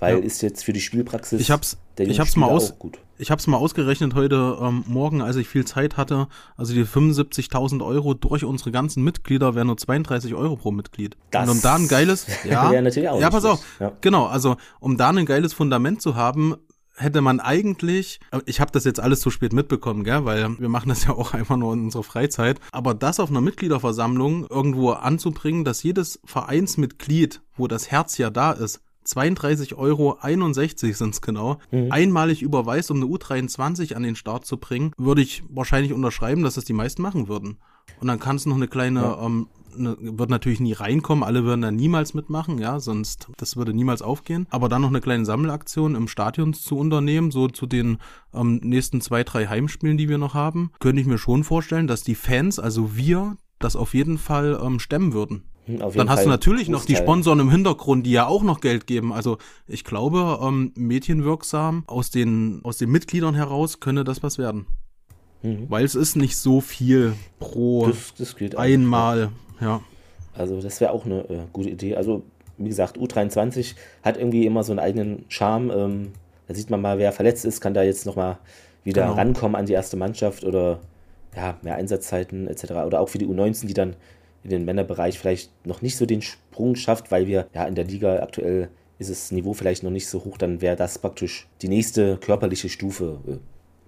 Weil 0.00 0.16
Ja. 0.18 0.22
ist 0.24 0.42
jetzt 0.42 0.64
für 0.64 0.72
die 0.72 0.80
Spielpraxis 0.80 1.40
Ich 1.40 1.50
hab's, 1.50 1.78
der 1.98 2.08
ich 2.08 2.18
hab's 2.18 2.34
mal 2.36 2.46
Spieler 2.46 2.56
aus, 2.56 2.72
auch 2.72 2.78
gut. 2.78 2.98
ich 3.18 3.30
hab's 3.30 3.46
mal 3.46 3.58
ausgerechnet 3.58 4.14
heute 4.14 4.58
ähm, 4.60 4.82
Morgen, 4.86 5.20
als 5.22 5.36
ich 5.36 5.46
viel 5.46 5.64
Zeit 5.66 5.96
hatte. 5.96 6.26
Also 6.56 6.74
die 6.74 6.84
75.000 6.84 7.84
Euro 7.84 8.14
durch 8.14 8.44
unsere 8.44 8.70
ganzen 8.72 9.04
Mitglieder 9.04 9.54
wären 9.54 9.68
nur 9.68 9.76
32 9.76 10.34
Euro 10.34 10.56
pro 10.56 10.72
Mitglied. 10.72 11.16
Das 11.30 11.48
Und 11.48 11.56
um 11.56 11.62
da 11.62 11.74
ein 11.76 11.86
geiles, 11.88 12.26
ja, 12.44 12.70
wäre 12.70 12.82
natürlich 12.82 13.08
auch 13.08 13.20
ja, 13.20 13.30
pass 13.30 13.44
auf, 13.44 13.62
ja. 13.78 13.92
genau. 14.00 14.26
Also 14.26 14.56
um 14.80 14.96
da 14.96 15.10
ein 15.10 15.26
geiles 15.26 15.52
Fundament 15.52 16.00
zu 16.02 16.14
haben, 16.16 16.56
hätte 16.96 17.20
man 17.22 17.40
eigentlich, 17.40 18.20
ich 18.44 18.60
habe 18.60 18.72
das 18.72 18.84
jetzt 18.84 19.00
alles 19.00 19.20
zu 19.20 19.30
spät 19.30 19.54
mitbekommen, 19.54 20.04
gell, 20.04 20.26
weil 20.26 20.58
wir 20.58 20.68
machen 20.68 20.90
das 20.90 21.04
ja 21.04 21.12
auch 21.12 21.32
einfach 21.32 21.56
nur 21.56 21.72
in 21.72 21.80
unserer 21.84 22.02
Freizeit, 22.02 22.60
aber 22.72 22.92
das 22.92 23.20
auf 23.20 23.30
einer 23.30 23.40
Mitgliederversammlung 23.40 24.46
irgendwo 24.50 24.90
anzubringen, 24.90 25.64
dass 25.64 25.82
jedes 25.82 26.20
Vereinsmitglied, 26.26 27.40
wo 27.56 27.66
das 27.68 27.90
Herz 27.90 28.18
ja 28.18 28.28
da 28.30 28.52
ist, 28.52 28.80
32,61 29.16 29.76
Euro 29.76 30.18
sind 30.92 31.14
es 31.14 31.20
genau, 31.20 31.58
einmalig 31.70 32.42
überweist, 32.42 32.90
um 32.90 32.98
eine 32.98 33.06
U23 33.06 33.94
an 33.94 34.02
den 34.02 34.16
Start 34.16 34.46
zu 34.46 34.56
bringen, 34.56 34.92
würde 34.96 35.22
ich 35.22 35.42
wahrscheinlich 35.48 35.92
unterschreiben, 35.92 36.42
dass 36.42 36.54
das 36.54 36.64
die 36.64 36.72
meisten 36.72 37.02
machen 37.02 37.28
würden. 37.28 37.58
Und 38.00 38.08
dann 38.08 38.20
kann 38.20 38.36
es 38.36 38.46
noch 38.46 38.56
eine 38.56 38.68
kleine, 38.68 39.18
ähm, 39.20 39.48
eine, 39.76 39.96
wird 40.00 40.30
natürlich 40.30 40.60
nie 40.60 40.72
reinkommen, 40.72 41.24
alle 41.24 41.44
würden 41.44 41.62
da 41.62 41.70
niemals 41.70 42.14
mitmachen, 42.14 42.58
ja, 42.58 42.80
sonst, 42.80 43.28
das 43.36 43.56
würde 43.56 43.74
niemals 43.74 44.02
aufgehen. 44.02 44.46
Aber 44.50 44.68
dann 44.68 44.82
noch 44.82 44.88
eine 44.88 45.00
kleine 45.00 45.24
Sammelaktion 45.24 45.94
im 45.94 46.08
Stadion 46.08 46.54
zu 46.54 46.78
unternehmen, 46.78 47.30
so 47.30 47.48
zu 47.48 47.66
den 47.66 47.98
ähm, 48.32 48.60
nächsten 48.62 49.00
zwei, 49.00 49.24
drei 49.24 49.46
Heimspielen, 49.46 49.98
die 49.98 50.08
wir 50.08 50.18
noch 50.18 50.34
haben, 50.34 50.70
könnte 50.80 51.00
ich 51.00 51.06
mir 51.06 51.18
schon 51.18 51.44
vorstellen, 51.44 51.86
dass 51.86 52.02
die 52.02 52.14
Fans, 52.14 52.58
also 52.58 52.96
wir, 52.96 53.36
das 53.58 53.76
auf 53.76 53.94
jeden 53.94 54.18
Fall 54.18 54.58
ähm, 54.62 54.78
stemmen 54.78 55.12
würden. 55.12 55.44
Hm, 55.78 55.92
Dann 55.94 56.08
hast 56.08 56.16
Fall 56.18 56.24
du 56.24 56.30
natürlich 56.30 56.68
noch 56.68 56.84
die. 56.84 56.96
Sponsoren 56.96 57.40
im 57.40 57.50
Hintergrund, 57.50 58.06
die 58.06 58.12
ja 58.12 58.26
auch 58.26 58.42
noch 58.42 58.60
Geld 58.60 58.86
geben. 58.86 59.12
Also 59.12 59.38
ich 59.66 59.84
glaube, 59.84 60.38
ähm, 60.42 60.72
medienwirksam 60.74 61.84
aus 61.86 62.10
den, 62.10 62.60
aus 62.64 62.78
den 62.78 62.90
Mitgliedern 62.90 63.34
heraus 63.34 63.80
könne 63.80 64.04
das 64.04 64.22
was 64.22 64.38
werden. 64.38 64.66
Weil 65.42 65.86
es 65.86 65.94
ist 65.94 66.16
nicht 66.16 66.36
so 66.36 66.60
viel 66.60 67.14
pro 67.38 67.86
Mhm. 67.86 67.94
Das, 68.18 68.34
das 68.36 68.56
einmal. 68.56 69.30
Ja. 69.60 69.80
Also 70.34 70.60
das 70.60 70.80
wäre 70.82 70.92
auch 70.92 71.06
eine 71.06 71.20
äh, 71.30 71.38
gute 71.52 71.70
Idee. 71.70 71.96
Also 71.96 72.22
wie 72.58 72.68
gesagt, 72.68 72.98
U23 72.98 73.74
hat 74.02 74.18
irgendwie 74.18 74.44
immer 74.44 74.62
so 74.64 74.72
einen 74.72 74.80
eigenen 74.80 75.24
Charme. 75.28 75.70
Ähm, 75.70 76.12
da 76.46 76.54
sieht 76.54 76.68
man 76.68 76.82
mal, 76.82 76.98
wer 76.98 77.12
verletzt 77.12 77.46
ist, 77.46 77.60
kann 77.62 77.72
da 77.72 77.82
jetzt 77.82 78.04
nochmal 78.04 78.38
wieder 78.84 79.02
Genau. 79.04 79.14
rankommen 79.14 79.56
an 79.56 79.64
die 79.66 79.72
erste 79.72 79.96
Mannschaft 79.96 80.44
oder 80.44 80.80
ja, 81.34 81.56
mehr 81.62 81.76
Einsatzzeiten 81.76 82.46
etc. 82.48 82.72
Oder 82.86 83.00
auch 83.00 83.08
für 83.08 83.18
die 83.18 83.26
U19, 83.26 83.66
die 83.66 83.74
dann 83.74 83.96
in 84.44 84.50
den 84.50 84.64
Männerbereich 84.64 85.18
vielleicht 85.18 85.50
noch 85.66 85.82
nicht 85.82 85.96
so 85.96 86.06
den 86.06 86.22
Sprung 86.22 86.76
schafft, 86.76 87.10
weil 87.10 87.26
wir 87.26 87.46
ja 87.54 87.64
in 87.64 87.74
der 87.74 87.84
Liga 87.84 88.22
aktuell 88.22 88.68
ist 88.98 89.10
das 89.10 89.32
Niveau 89.32 89.54
vielleicht 89.54 89.82
noch 89.82 89.90
nicht 89.90 90.08
so 90.08 90.24
hoch, 90.24 90.36
dann 90.36 90.60
wäre 90.60 90.76
das 90.76 90.98
praktisch 90.98 91.48
die 91.62 91.68
nächste 91.68 92.18
körperliche 92.18 92.68
Stufe. 92.68 93.18
Äh, 93.26 93.36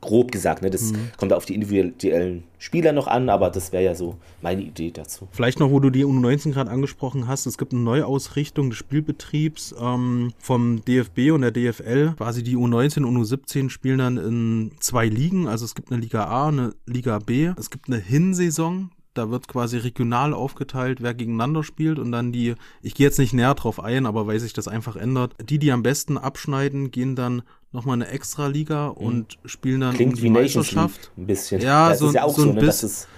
grob 0.03 0.33
gesagt. 0.33 0.63
Ne? 0.63 0.69
Das 0.69 0.93
mhm. 0.93 1.11
kommt 1.17 1.33
auf 1.33 1.47
die 1.47 1.55
individuellen 1.55 2.45
Spieler 2.59 2.93
noch 2.93 3.07
an, 3.07 3.31
aber 3.31 3.49
das 3.49 3.73
wäre 3.73 3.85
ja 3.85 3.95
so 3.95 4.17
meine 4.43 4.61
Idee 4.61 4.91
dazu. 4.91 5.29
Vielleicht 5.31 5.61
noch, 5.61 5.71
wo 5.71 5.81
du 5.81 5.89
die 5.89 6.05
U19 6.05 6.53
gerade 6.53 6.71
angesprochen 6.71 7.27
hast, 7.27 7.47
es 7.47 7.57
gibt 7.57 7.73
eine 7.73 7.83
Neuausrichtung 7.83 8.69
des 8.69 8.79
Spielbetriebs 8.79 9.75
ähm, 9.81 10.33
vom 10.39 10.85
DFB 10.85 11.31
und 11.33 11.41
der 11.41 11.53
DFL. 11.53 12.15
Quasi 12.19 12.43
die 12.43 12.57
U19 12.57 13.05
und 13.05 13.17
U17 13.17 13.71
spielen 13.71 13.99
dann 13.99 14.17
in 14.19 14.73
zwei 14.81 15.07
Ligen. 15.07 15.47
Also 15.47 15.65
es 15.65 15.75
gibt 15.75 15.91
eine 15.91 16.01
Liga 16.01 16.25
A, 16.25 16.49
eine 16.49 16.75
Liga 16.85 17.19
B. 17.21 17.53
Es 17.57 17.71
gibt 17.71 17.87
eine 17.87 17.99
Hinsaison, 17.99 18.91
da 19.15 19.31
wird 19.31 19.49
quasi 19.49 19.79
regional 19.79 20.33
aufgeteilt, 20.35 21.03
wer 21.03 21.15
gegeneinander 21.15 21.63
spielt 21.63 21.99
und 21.99 22.13
dann 22.13 22.33
die, 22.33 22.55
ich 22.83 22.95
gehe 22.95 23.07
jetzt 23.07 23.19
nicht 23.19 23.33
näher 23.33 23.55
drauf 23.55 23.81
ein, 23.81 24.07
aber 24.07 24.27
weil 24.27 24.41
sich 24.41 24.53
das 24.53 24.69
einfach 24.69 24.97
ändert, 24.97 25.35
die, 25.43 25.59
die 25.59 25.73
am 25.73 25.83
besten 25.83 26.19
abschneiden, 26.19 26.91
gehen 26.91 27.17
dann 27.17 27.43
nochmal 27.73 27.95
eine 27.95 28.09
Extra-Liga 28.09 28.89
mhm. 28.89 29.07
und 29.07 29.39
spielen 29.45 29.81
dann 29.81 29.95
Klingt 29.95 30.15
um 30.15 30.17
die 30.17 30.23
wie 30.23 30.31
Meisterschaft. 30.31 31.11
ein 31.17 31.27
bisschen. 31.27 31.61
Ja, 31.61 31.91
das 31.91 31.99
so, 31.99 32.09
ist 32.09 32.15
ja 32.15 32.25
auch 32.25 32.35
so, 32.35 32.43
so, 32.43 32.53
ne, 32.53 32.61
dass 32.61 32.83
es 32.83 33.09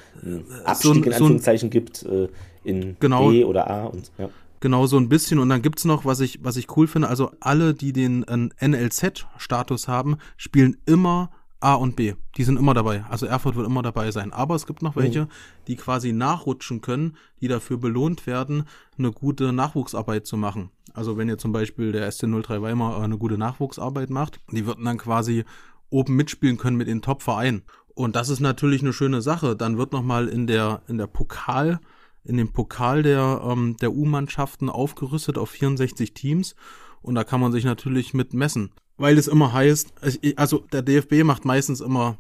Abstieg 0.65 0.95
so, 0.95 1.03
in 1.03 1.13
Anführungszeichen 1.13 1.71
gibt 1.71 2.03
äh, 2.05 2.29
in 2.65 2.97
genau, 3.01 3.31
B 3.31 3.45
oder 3.45 3.71
A 3.71 3.85
und 3.85 4.11
ja. 4.19 4.31
Genau, 4.61 4.87
so 4.87 4.97
ein 4.97 5.11
bisschen. 5.11 5.39
Und 5.41 5.51
dann 5.51 5.61
gibt's 5.61 5.85
noch, 5.85 6.07
was 6.07 6.21
ich, 6.21 6.43
was 6.43 6.57
ich 6.57 6.75
cool 6.75 6.87
finde, 6.87 7.09
also 7.09 7.33
alle, 7.39 7.75
die 7.75 7.93
den 7.93 8.23
äh, 8.23 8.67
NLZ-Status 8.67 9.89
haben, 9.89 10.17
spielen 10.39 10.79
immer 10.87 11.31
A 11.65 11.75
und 11.75 11.97
B. 11.97 12.15
Die 12.37 12.45
sind 12.45 12.59
immer 12.59 12.75
dabei. 12.75 13.05
Also 13.09 13.25
Erfurt 13.27 13.57
wird 13.57 13.67
immer 13.67 13.83
dabei 13.83 14.11
sein. 14.11 14.33
Aber 14.33 14.55
es 14.55 14.67
gibt 14.67 14.83
noch 14.83 14.97
welche, 14.97 15.23
mhm. 15.23 15.29
die 15.67 15.77
quasi 15.77 16.13
nachrutschen 16.13 16.83
können, 16.83 17.17
die 17.41 17.49
dafür 17.49 17.79
belohnt 17.79 18.27
werden, 18.27 18.65
eine 18.99 19.13
gute 19.13 19.53
Nachwuchsarbeit 19.53 20.27
zu 20.27 20.37
machen. 20.37 20.71
Also 20.93 21.17
wenn 21.17 21.29
ihr 21.29 21.39
zum 21.39 21.53
Beispiel 21.53 21.91
der 21.91 22.11
SC03 22.13 22.61
Weimar 22.61 23.03
eine 23.03 23.17
gute 23.17 23.39
Nachwuchsarbeit 23.39 24.11
macht, 24.11 24.41
die 24.53 24.67
würden 24.67 24.85
dann 24.85 24.99
quasi 24.99 25.45
oben 25.89 26.17
mitspielen 26.17 26.59
können 26.59 26.77
mit 26.77 26.89
den 26.89 27.01
Top-Vereinen. 27.03 27.63
Und 27.95 28.15
das 28.15 28.29
ist 28.29 28.41
natürlich 28.41 28.83
eine 28.83 28.93
schöne 28.93 29.23
Sache. 29.23 29.57
Dann 29.57 29.79
wird 29.79 29.93
nochmal 29.93 30.29
in 30.29 30.47
der, 30.47 30.83
in 30.87 30.99
der 30.99 31.07
Pokal, 31.07 31.81
in 32.25 32.37
dem 32.37 32.53
Pokal 32.53 33.03
der, 33.03 33.41
ähm, 33.43 33.77
der 33.81 33.95
U-Mannschaften 33.95 34.69
aufgerüstet 34.69 35.39
auf 35.39 35.51
64 35.51 36.13
Teams. 36.13 36.57
Und 37.01 37.15
da 37.15 37.25
kann 37.25 37.41
man 37.41 37.53
sich 37.53 37.65
natürlich 37.65 38.13
mit 38.13 38.35
messen 38.35 38.73
weil 38.97 39.19
es 39.19 39.29
immer 39.29 39.53
heißt, 39.53 39.93
also 40.37 40.59
der 40.73 40.83
DFB 40.83 41.25
macht 41.25 41.45
meistens 41.45 41.81
immer 41.81 42.19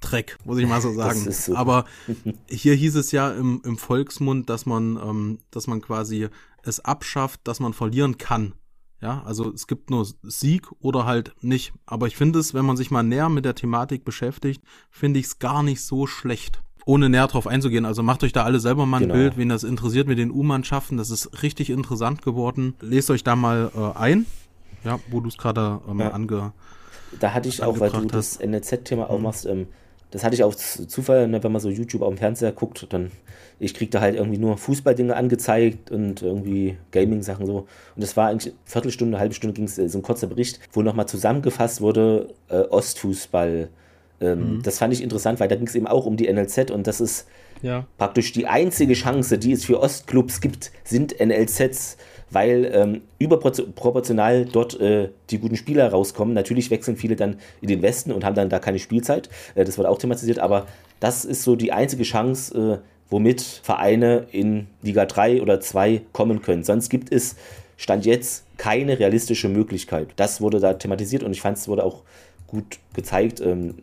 Dreck, 0.00 0.36
muss 0.44 0.58
ich 0.58 0.68
mal 0.68 0.82
so 0.82 0.92
sagen. 0.92 1.30
So. 1.32 1.56
Aber 1.56 1.86
hier 2.48 2.74
hieß 2.74 2.96
es 2.96 3.10
ja 3.10 3.30
im, 3.30 3.62
im 3.64 3.78
Volksmund, 3.78 4.50
dass 4.50 4.66
man, 4.66 4.96
ähm, 4.96 5.38
dass 5.50 5.66
man 5.66 5.80
quasi 5.80 6.28
es 6.62 6.80
abschafft, 6.80 7.40
dass 7.44 7.60
man 7.60 7.72
verlieren 7.72 8.18
kann. 8.18 8.52
Ja, 9.00 9.22
also 9.24 9.52
es 9.52 9.66
gibt 9.66 9.90
nur 9.90 10.06
Sieg 10.22 10.70
oder 10.80 11.04
halt 11.04 11.34
nicht. 11.42 11.72
Aber 11.84 12.06
ich 12.06 12.16
finde 12.16 12.38
es, 12.38 12.54
wenn 12.54 12.64
man 12.64 12.76
sich 12.76 12.90
mal 12.90 13.02
näher 13.02 13.28
mit 13.28 13.44
der 13.44 13.54
Thematik 13.54 14.04
beschäftigt, 14.04 14.62
finde 14.90 15.20
ich 15.20 15.26
es 15.26 15.38
gar 15.38 15.62
nicht 15.62 15.82
so 15.82 16.06
schlecht. 16.06 16.62
Ohne 16.86 17.08
näher 17.08 17.26
drauf 17.26 17.46
einzugehen. 17.46 17.84
Also 17.84 18.02
macht 18.02 18.24
euch 18.24 18.32
da 18.32 18.44
alle 18.44 18.60
selber 18.60 18.86
mal 18.86 18.98
ein 18.98 19.02
genau. 19.04 19.14
Bild, 19.14 19.36
wen 19.36 19.48
das 19.48 19.64
interessiert 19.64 20.06
mit 20.06 20.18
den 20.18 20.30
U-Mannschaften. 20.30 20.96
Das 20.96 21.10
ist 21.10 21.42
richtig 21.42 21.70
interessant 21.70 22.22
geworden. 22.22 22.74
Lest 22.80 23.10
euch 23.10 23.24
da 23.24 23.36
mal 23.36 23.70
äh, 23.74 23.98
ein. 23.98 24.26
Ja, 24.84 25.00
wo 25.10 25.20
du 25.20 25.28
es 25.28 25.36
gerade 25.36 25.80
ähm, 25.88 26.00
ja. 26.00 26.10
ange. 26.10 26.52
Da 27.20 27.32
hatte 27.32 27.48
ich 27.48 27.62
auch, 27.62 27.80
weil 27.80 27.90
du 27.90 28.06
das 28.06 28.38
NLZ-Thema 28.40 29.08
auch 29.08 29.18
mhm. 29.18 29.24
machst, 29.24 29.46
ähm, 29.46 29.68
das 30.10 30.22
hatte 30.22 30.36
ich 30.36 30.44
auch 30.44 30.54
Zufall, 30.54 31.26
ne, 31.26 31.42
wenn 31.42 31.50
man 31.50 31.60
so 31.60 31.68
YouTube 31.68 32.02
auf 32.02 32.14
dem 32.14 32.18
Fernseher 32.18 32.52
guckt, 32.52 32.86
dann 32.90 33.10
ich 33.58 33.74
krieg 33.74 33.90
da 33.90 34.00
halt 34.00 34.14
irgendwie 34.16 34.38
nur 34.38 34.56
Fußballdinge 34.56 35.14
angezeigt 35.16 35.90
und 35.90 36.22
irgendwie 36.22 36.76
Gaming-Sachen 36.92 37.46
so. 37.46 37.66
Und 37.94 38.02
das 38.02 38.16
war 38.16 38.28
eigentlich 38.28 38.52
eine 38.52 38.60
Viertelstunde, 38.64 39.16
eine 39.16 39.20
halbe 39.20 39.34
Stunde 39.34 39.54
ging 39.54 39.64
es 39.64 39.78
äh, 39.78 39.88
so 39.88 39.98
ein 39.98 40.02
kurzer 40.02 40.26
Bericht, 40.26 40.60
wo 40.72 40.82
nochmal 40.82 41.06
zusammengefasst 41.06 41.80
wurde, 41.80 42.34
äh, 42.48 42.58
Ostfußball. 42.60 43.68
Ähm, 44.20 44.56
mhm. 44.56 44.62
Das 44.62 44.78
fand 44.78 44.92
ich 44.92 45.02
interessant, 45.02 45.40
weil 45.40 45.48
da 45.48 45.56
ging 45.56 45.66
es 45.66 45.74
eben 45.74 45.86
auch 45.86 46.06
um 46.06 46.16
die 46.16 46.32
NLZ 46.32 46.70
und 46.70 46.86
das 46.86 47.00
ist 47.00 47.26
ja. 47.62 47.86
praktisch 47.98 48.32
die 48.32 48.46
einzige 48.46 48.94
Chance, 48.94 49.38
die 49.38 49.52
es 49.52 49.64
für 49.64 49.80
Ostclubs 49.80 50.40
gibt, 50.40 50.70
sind 50.84 51.18
NLZs 51.18 51.96
weil 52.34 52.70
ähm, 52.72 53.02
überproportional 53.18 54.44
dort 54.44 54.78
äh, 54.80 55.10
die 55.30 55.38
guten 55.38 55.56
Spieler 55.56 55.88
rauskommen. 55.88 56.34
Natürlich 56.34 56.70
wechseln 56.70 56.96
viele 56.96 57.16
dann 57.16 57.36
in 57.60 57.68
den 57.68 57.80
Westen 57.80 58.12
und 58.12 58.24
haben 58.24 58.34
dann 58.34 58.48
da 58.48 58.58
keine 58.58 58.78
Spielzeit. 58.78 59.30
Äh, 59.54 59.64
das 59.64 59.78
wird 59.78 59.86
auch 59.86 59.98
thematisiert, 59.98 60.38
aber 60.38 60.66
das 61.00 61.24
ist 61.24 61.42
so 61.42 61.56
die 61.56 61.72
einzige 61.72 62.02
Chance, 62.02 62.80
äh, 62.82 62.88
womit 63.08 63.40
Vereine 63.40 64.26
in 64.32 64.66
Liga 64.82 65.06
3 65.06 65.42
oder 65.42 65.60
2 65.60 66.02
kommen 66.12 66.42
können. 66.42 66.64
Sonst 66.64 66.88
gibt 66.88 67.12
es 67.12 67.36
Stand 67.76 68.06
jetzt 68.06 68.44
keine 68.56 68.98
realistische 68.98 69.48
Möglichkeit. 69.48 70.08
Das 70.16 70.40
wurde 70.40 70.60
da 70.60 70.74
thematisiert 70.74 71.22
und 71.22 71.32
ich 71.32 71.40
fand, 71.40 71.58
es 71.58 71.68
wurde 71.68 71.84
auch 71.84 72.02
gut 72.46 72.78
gezeigt. 72.94 73.40
Ähm, 73.40 73.74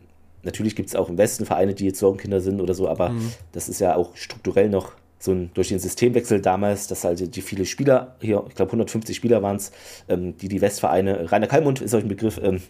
natürlich 0.42 0.76
gibt 0.76 0.88
es 0.88 0.96
auch 0.96 1.08
im 1.08 1.18
Westen 1.18 1.46
Vereine, 1.46 1.74
die 1.74 1.86
jetzt 1.86 1.98
Sorgenkinder 1.98 2.40
sind 2.40 2.60
oder 2.60 2.74
so, 2.74 2.88
aber 2.88 3.10
mhm. 3.10 3.32
das 3.52 3.68
ist 3.68 3.80
ja 3.80 3.96
auch 3.96 4.16
strukturell 4.16 4.68
noch 4.68 4.92
so 5.22 5.30
ein, 5.30 5.50
durch 5.54 5.68
den 5.68 5.78
Systemwechsel 5.78 6.40
damals, 6.40 6.88
dass 6.88 7.04
halt 7.04 7.36
die 7.36 7.42
viele 7.42 7.64
Spieler, 7.64 8.16
hier, 8.20 8.42
ich 8.48 8.56
glaube 8.56 8.70
150 8.70 9.16
Spieler 9.16 9.42
waren 9.42 9.56
es, 9.56 9.70
ähm, 10.08 10.36
die 10.36 10.48
die 10.48 10.60
Westvereine, 10.60 11.30
Rainer 11.30 11.46
Kallmund 11.46 11.80
ist 11.80 11.94
euch 11.94 12.02
ein 12.02 12.08
Begriff, 12.08 12.40
ähm, 12.42 12.60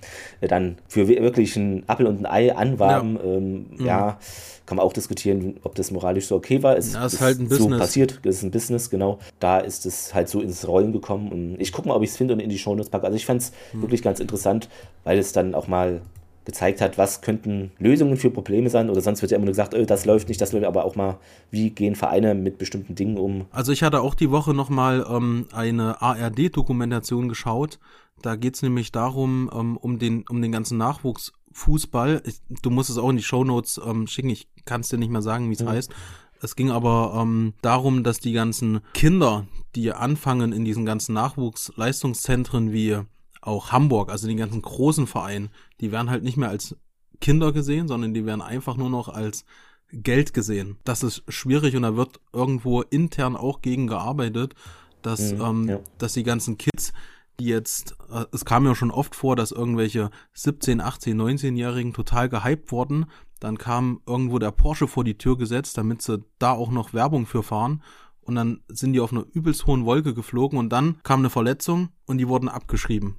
dann 0.40 0.76
für 0.86 1.08
wirklich 1.08 1.56
ein 1.56 1.84
Appel 1.86 2.06
und 2.06 2.20
ein 2.20 2.26
Ei 2.26 2.54
anwarben, 2.54 3.16
ja. 3.16 3.24
Ähm, 3.24 3.66
mhm. 3.70 3.86
ja. 3.86 4.18
kann 4.66 4.76
man 4.76 4.84
auch 4.84 4.92
diskutieren, 4.92 5.56
ob 5.62 5.74
das 5.74 5.90
moralisch 5.90 6.26
so 6.26 6.36
okay 6.36 6.62
war. 6.62 6.76
Es 6.76 6.92
ja, 6.92 7.06
ist, 7.06 7.14
ist 7.14 7.20
halt 7.20 7.40
ein 7.40 7.48
so 7.48 7.56
Business. 7.56 7.78
passiert, 7.78 8.20
es 8.24 8.36
ist 8.36 8.42
ein 8.42 8.50
Business, 8.50 8.90
genau. 8.90 9.18
Da 9.40 9.58
ist 9.58 9.86
es 9.86 10.12
halt 10.12 10.28
so 10.28 10.40
ins 10.40 10.68
Rollen 10.68 10.92
gekommen 10.92 11.32
und 11.32 11.56
ich 11.58 11.72
gucke 11.72 11.88
mal, 11.88 11.94
ob 11.94 12.02
ich 12.02 12.10
es 12.10 12.16
finde 12.18 12.34
und 12.34 12.40
in 12.40 12.50
die 12.50 12.58
Shownotes 12.58 12.90
packe. 12.90 13.06
Also 13.06 13.16
ich 13.16 13.24
fand 13.24 13.40
es 13.40 13.52
mhm. 13.72 13.82
wirklich 13.82 14.02
ganz 14.02 14.20
interessant, 14.20 14.68
weil 15.04 15.18
es 15.18 15.32
dann 15.32 15.54
auch 15.54 15.68
mal 15.68 16.02
gezeigt 16.44 16.80
hat, 16.80 16.98
was 16.98 17.20
könnten 17.20 17.70
Lösungen 17.78 18.16
für 18.16 18.30
Probleme 18.30 18.70
sein 18.70 18.90
oder 18.90 19.00
sonst 19.00 19.22
wird 19.22 19.30
ja 19.30 19.36
immer 19.36 19.46
nur 19.46 19.52
gesagt, 19.52 19.74
oh, 19.74 19.84
das 19.84 20.04
läuft 20.04 20.28
nicht, 20.28 20.40
das 20.40 20.52
läuft, 20.52 20.66
aber 20.66 20.84
auch 20.84 20.96
mal, 20.96 21.18
wie 21.50 21.70
gehen 21.70 21.94
Vereine 21.94 22.34
mit 22.34 22.58
bestimmten 22.58 22.94
Dingen 22.94 23.16
um. 23.16 23.46
Also 23.50 23.72
ich 23.72 23.82
hatte 23.82 24.00
auch 24.00 24.14
die 24.14 24.30
Woche 24.30 24.54
nochmal 24.54 25.06
ähm, 25.08 25.46
eine 25.52 26.02
ARD-Dokumentation 26.02 27.28
geschaut, 27.28 27.78
da 28.22 28.36
geht 28.36 28.54
es 28.54 28.62
nämlich 28.62 28.92
darum, 28.92 29.50
ähm, 29.52 29.76
um, 29.76 29.98
den, 29.98 30.24
um 30.28 30.40
den 30.40 30.52
ganzen 30.52 30.78
Nachwuchsfußball. 30.78 32.22
Ich, 32.24 32.40
du 32.62 32.70
musst 32.70 32.90
es 32.90 32.98
auch 32.98 33.10
in 33.10 33.16
die 33.16 33.22
Shownotes 33.22 33.80
ähm, 33.84 34.06
schicken, 34.06 34.30
ich 34.30 34.48
kann 34.64 34.80
es 34.80 34.88
dir 34.88 34.98
nicht 34.98 35.10
mehr 35.10 35.22
sagen, 35.22 35.48
wie 35.50 35.54
es 35.54 35.62
mhm. 35.62 35.68
heißt. 35.68 35.92
Es 36.40 36.56
ging 36.56 36.70
aber 36.70 37.16
ähm, 37.20 37.54
darum, 37.62 38.02
dass 38.02 38.18
die 38.18 38.32
ganzen 38.32 38.80
Kinder, 38.94 39.46
die 39.76 39.92
anfangen 39.92 40.52
in 40.52 40.64
diesen 40.64 40.84
ganzen 40.84 41.14
Nachwuchsleistungszentren 41.14 42.72
wie 42.72 42.98
auch 43.42 43.72
Hamburg, 43.72 44.10
also 44.10 44.28
die 44.28 44.36
ganzen 44.36 44.62
großen 44.62 45.06
Vereine, 45.06 45.50
die 45.80 45.92
werden 45.92 46.08
halt 46.08 46.22
nicht 46.22 46.36
mehr 46.36 46.48
als 46.48 46.76
Kinder 47.20 47.52
gesehen, 47.52 47.88
sondern 47.88 48.14
die 48.14 48.24
werden 48.24 48.40
einfach 48.40 48.76
nur 48.76 48.88
noch 48.88 49.08
als 49.08 49.44
Geld 49.92 50.32
gesehen. 50.32 50.78
Das 50.84 51.02
ist 51.02 51.22
schwierig 51.28 51.76
und 51.76 51.82
da 51.82 51.96
wird 51.96 52.20
irgendwo 52.32 52.80
intern 52.82 53.36
auch 53.36 53.60
gegen 53.60 53.86
gearbeitet, 53.86 54.54
dass, 55.02 55.32
mhm, 55.32 55.40
ähm, 55.40 55.68
ja. 55.68 55.80
dass 55.98 56.14
die 56.14 56.22
ganzen 56.22 56.56
Kids, 56.56 56.92
die 57.38 57.46
jetzt, 57.46 57.96
äh, 58.10 58.24
es 58.32 58.44
kam 58.44 58.64
ja 58.64 58.74
schon 58.74 58.90
oft 58.90 59.14
vor, 59.14 59.36
dass 59.36 59.52
irgendwelche 59.52 60.10
17, 60.32 60.80
18, 60.80 61.20
19-Jährigen 61.20 61.92
total 61.92 62.28
gehypt 62.28 62.72
wurden. 62.72 63.06
Dann 63.40 63.58
kam 63.58 64.00
irgendwo 64.06 64.38
der 64.38 64.52
Porsche 64.52 64.86
vor 64.86 65.04
die 65.04 65.18
Tür 65.18 65.36
gesetzt, 65.36 65.76
damit 65.76 66.00
sie 66.00 66.24
da 66.38 66.52
auch 66.52 66.70
noch 66.70 66.94
Werbung 66.94 67.26
für 67.26 67.42
fahren. 67.42 67.82
Und 68.20 68.36
dann 68.36 68.62
sind 68.68 68.92
die 68.92 69.00
auf 69.00 69.12
einer 69.12 69.26
übelst 69.32 69.66
hohen 69.66 69.84
Wolke 69.84 70.14
geflogen 70.14 70.58
und 70.58 70.68
dann 70.70 71.00
kam 71.02 71.20
eine 71.20 71.30
Verletzung 71.30 71.88
und 72.06 72.18
die 72.18 72.28
wurden 72.28 72.48
abgeschrieben. 72.48 73.16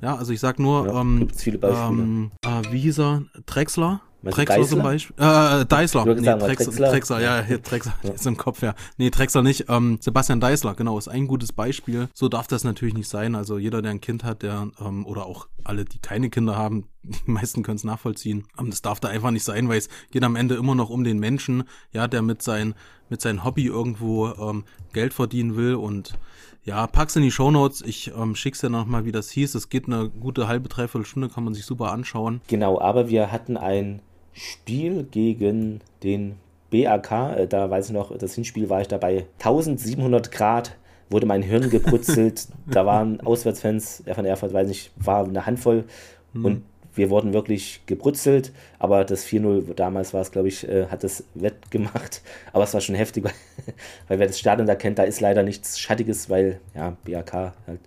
Ja, 0.00 0.16
also 0.16 0.32
ich 0.32 0.40
sag 0.40 0.58
nur, 0.58 0.86
ja, 0.86 1.00
ähm, 1.00 1.28
viele 1.34 1.58
Beispiele. 1.58 2.02
Ähm, 2.02 2.30
äh, 2.42 2.72
wie 2.72 2.80
hieß 2.80 2.98
er? 3.00 3.22
Drexler? 3.46 4.00
Drexler 4.30 4.66
zum 4.66 4.82
Beispiel. 4.82 5.16
Äh, 5.18 5.66
Deisler. 5.66 6.06
Nee, 6.06 6.24
sagen, 6.24 6.40
Drex 6.40 6.64
Drexler. 6.64 6.90
Drexler, 6.90 7.20
ja, 7.20 7.42
hier, 7.42 7.58
Drexler 7.58 7.94
ja. 8.02 8.10
ist 8.14 8.26
im 8.26 8.36
Kopf, 8.36 8.62
ja. 8.62 8.74
Nee, 8.96 9.10
Drexler 9.10 9.42
nicht. 9.42 9.66
Ähm, 9.68 9.98
Sebastian 10.00 10.40
Deisler, 10.40 10.74
genau, 10.74 10.98
ist 10.98 11.08
ein 11.08 11.26
gutes 11.26 11.52
Beispiel. 11.52 12.08
So 12.14 12.28
darf 12.28 12.46
das 12.46 12.64
natürlich 12.64 12.94
nicht 12.94 13.08
sein. 13.08 13.34
Also 13.34 13.58
jeder, 13.58 13.82
der 13.82 13.90
ein 13.90 14.00
Kind 14.00 14.24
hat, 14.24 14.42
der, 14.42 14.68
ähm, 14.80 15.06
oder 15.06 15.26
auch 15.26 15.48
alle, 15.62 15.84
die 15.84 15.98
keine 15.98 16.30
Kinder 16.30 16.56
haben, 16.56 16.88
die 17.02 17.30
meisten 17.30 17.62
können 17.62 17.76
es 17.76 17.84
nachvollziehen. 17.84 18.44
Ähm, 18.58 18.70
das 18.70 18.82
darf 18.82 19.00
da 19.00 19.08
einfach 19.08 19.30
nicht 19.30 19.44
sein, 19.44 19.68
weil 19.68 19.78
es 19.78 19.88
geht 20.10 20.24
am 20.24 20.36
Ende 20.36 20.54
immer 20.54 20.74
noch 20.74 20.90
um 20.90 21.04
den 21.04 21.18
Menschen, 21.18 21.64
ja, 21.92 22.08
der 22.08 22.22
mit 22.22 22.42
sein, 22.42 22.74
mit 23.08 23.20
seinem 23.20 23.44
Hobby 23.44 23.66
irgendwo 23.66 24.28
ähm, 24.28 24.64
Geld 24.92 25.12
verdienen 25.12 25.56
will 25.56 25.74
und 25.74 26.18
ja, 26.64 26.86
pack's 26.86 27.16
in 27.16 27.22
die 27.22 27.30
Shownotes. 27.30 27.82
Ich 27.82 28.12
ähm, 28.16 28.34
schick's 28.34 28.60
dir 28.60 28.70
nochmal, 28.70 29.04
wie 29.04 29.12
das 29.12 29.30
hieß. 29.30 29.54
Es 29.54 29.68
geht 29.68 29.86
eine 29.86 30.08
gute 30.08 30.48
halbe, 30.48 30.68
dreiviertel 30.68 31.04
Stunde, 31.04 31.28
kann 31.28 31.44
man 31.44 31.54
sich 31.54 31.66
super 31.66 31.92
anschauen. 31.92 32.40
Genau, 32.48 32.80
aber 32.80 33.08
wir 33.08 33.30
hatten 33.30 33.56
ein 33.56 34.00
Spiel 34.32 35.04
gegen 35.04 35.80
den 36.02 36.36
BAK. 36.70 37.10
Äh, 37.36 37.46
da 37.46 37.68
weiß 37.68 37.88
ich 37.88 37.92
noch, 37.92 38.16
das 38.16 38.34
Hinspiel 38.34 38.70
war 38.70 38.80
ich 38.80 38.88
dabei. 38.88 39.26
1700 39.38 40.32
Grad 40.32 40.76
wurde 41.10 41.26
mein 41.26 41.42
Hirn 41.42 41.68
gebrutzelt. 41.68 42.48
da 42.66 42.86
waren 42.86 43.20
Auswärtsfans, 43.20 44.02
von 44.14 44.24
Erfurt, 44.24 44.54
weiß 44.54 44.70
ich, 44.70 44.90
war 44.96 45.24
eine 45.24 45.44
Handvoll. 45.44 45.84
Hm. 46.32 46.44
Und 46.44 46.62
wir 46.94 47.10
wurden 47.10 47.32
wirklich 47.32 47.80
gebrutzelt, 47.86 48.52
aber 48.78 49.04
das 49.04 49.26
4-0, 49.26 49.74
damals 49.74 50.14
war 50.14 50.20
es, 50.20 50.30
glaube 50.30 50.48
ich, 50.48 50.68
äh, 50.68 50.86
hat 50.86 51.04
es 51.04 51.24
wettgemacht. 51.34 52.22
Aber 52.52 52.64
es 52.64 52.74
war 52.74 52.80
schon 52.80 52.94
heftig, 52.94 53.24
weil, 53.24 53.32
weil, 54.08 54.18
wer 54.18 54.26
das 54.26 54.38
Stadion 54.38 54.66
da 54.66 54.74
kennt, 54.74 54.98
da 54.98 55.02
ist 55.02 55.20
leider 55.20 55.42
nichts 55.42 55.78
Schattiges, 55.78 56.30
weil, 56.30 56.60
ja, 56.74 56.96
BAK 57.04 57.32
halt. 57.32 57.80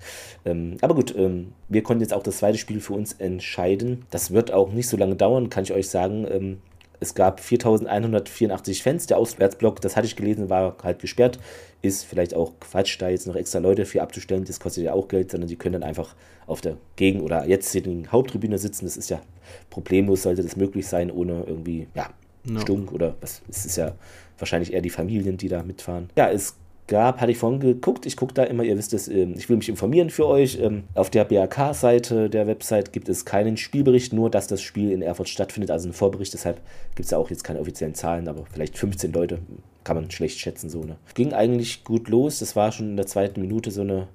Ähm, 0.45 0.77
aber 0.81 0.95
gut, 0.95 1.15
ähm, 1.15 1.53
wir 1.69 1.83
konnten 1.83 2.01
jetzt 2.01 2.13
auch 2.13 2.23
das 2.23 2.37
zweite 2.37 2.57
Spiel 2.57 2.79
für 2.79 2.93
uns 2.93 3.13
entscheiden. 3.13 4.05
Das 4.11 4.31
wird 4.31 4.51
auch 4.51 4.71
nicht 4.71 4.89
so 4.89 4.97
lange 4.97 5.15
dauern, 5.15 5.49
kann 5.49 5.63
ich 5.63 5.73
euch 5.73 5.89
sagen. 5.89 6.25
Ähm, 6.29 6.61
es 6.99 7.13
gab 7.13 7.39
4184 7.39 8.83
Fans. 8.83 9.07
Der 9.07 9.17
Auswärtsblock, 9.17 9.81
das 9.81 9.95
hatte 9.95 10.07
ich 10.07 10.15
gelesen, 10.15 10.49
war 10.49 10.75
halt 10.83 10.99
gesperrt. 10.99 11.39
Ist 11.81 12.05
vielleicht 12.05 12.33
auch 12.33 12.53
Quatsch, 12.59 12.99
da 12.99 13.09
jetzt 13.09 13.27
noch 13.27 13.35
extra 13.35 13.59
Leute 13.59 13.85
für 13.85 14.01
abzustellen. 14.01 14.45
Das 14.45 14.59
kostet 14.59 14.83
ja 14.83 14.93
auch 14.93 15.07
Geld, 15.07 15.31
sondern 15.31 15.47
die 15.47 15.55
können 15.55 15.73
dann 15.73 15.83
einfach 15.83 16.15
auf 16.47 16.61
der 16.61 16.77
Gegen- 16.95 17.21
oder 17.21 17.47
jetzt 17.47 17.75
in 17.75 18.03
der 18.03 18.11
Haupttribüne 18.11 18.57
sitzen. 18.57 18.85
Das 18.85 18.97
ist 18.97 19.09
ja 19.09 19.21
problemlos, 19.69 20.23
sollte 20.23 20.41
das 20.41 20.55
möglich 20.55 20.87
sein, 20.87 21.11
ohne 21.11 21.43
irgendwie, 21.45 21.87
ja, 21.93 22.09
no. 22.43 22.59
Stunk 22.61 22.91
oder 22.91 23.15
was. 23.21 23.41
Es 23.47 23.65
ist 23.65 23.77
ja 23.77 23.93
wahrscheinlich 24.39 24.73
eher 24.73 24.81
die 24.81 24.89
Familien, 24.89 25.37
die 25.37 25.49
da 25.49 25.63
mitfahren. 25.63 26.09
Ja, 26.15 26.29
es 26.29 26.55
gab, 26.87 27.21
hatte 27.21 27.31
ich 27.31 27.37
vorhin 27.37 27.59
geguckt. 27.59 28.05
Ich 28.05 28.15
gucke 28.15 28.33
da 28.33 28.43
immer, 28.43 28.63
ihr 28.63 28.77
wisst 28.77 28.93
es, 28.93 29.07
ähm, 29.07 29.35
ich 29.37 29.49
will 29.49 29.57
mich 29.57 29.69
informieren 29.69 30.09
für 30.09 30.25
euch. 30.25 30.57
Ähm, 30.59 30.83
auf 30.95 31.09
der 31.09 31.25
BAK-Seite 31.25 32.29
der 32.29 32.47
Website 32.47 32.93
gibt 32.93 33.09
es 33.09 33.25
keinen 33.25 33.57
Spielbericht, 33.57 34.13
nur 34.13 34.29
dass 34.29 34.47
das 34.47 34.61
Spiel 34.61 34.91
in 34.91 35.01
Erfurt 35.01 35.29
stattfindet, 35.29 35.71
also 35.71 35.89
ein 35.89 35.93
Vorbericht. 35.93 36.33
Deshalb 36.33 36.61
gibt 36.95 37.05
es 37.05 37.11
ja 37.11 37.17
auch 37.17 37.29
jetzt 37.29 37.43
keine 37.43 37.59
offiziellen 37.59 37.95
Zahlen, 37.95 38.27
aber 38.27 38.45
vielleicht 38.51 38.77
15 38.77 39.11
Leute 39.11 39.39
kann 39.83 39.95
man 39.95 40.11
schlecht 40.11 40.39
schätzen. 40.39 40.69
So, 40.69 40.83
ne? 40.83 40.97
Ging 41.13 41.33
eigentlich 41.33 41.83
gut 41.83 42.09
los. 42.09 42.39
Das 42.39 42.55
war 42.55 42.71
schon 42.71 42.89
in 42.89 42.97
der 42.97 43.07
zweiten 43.07 43.41
Minute 43.41 43.71
so 43.71 43.81
eine 43.81 44.07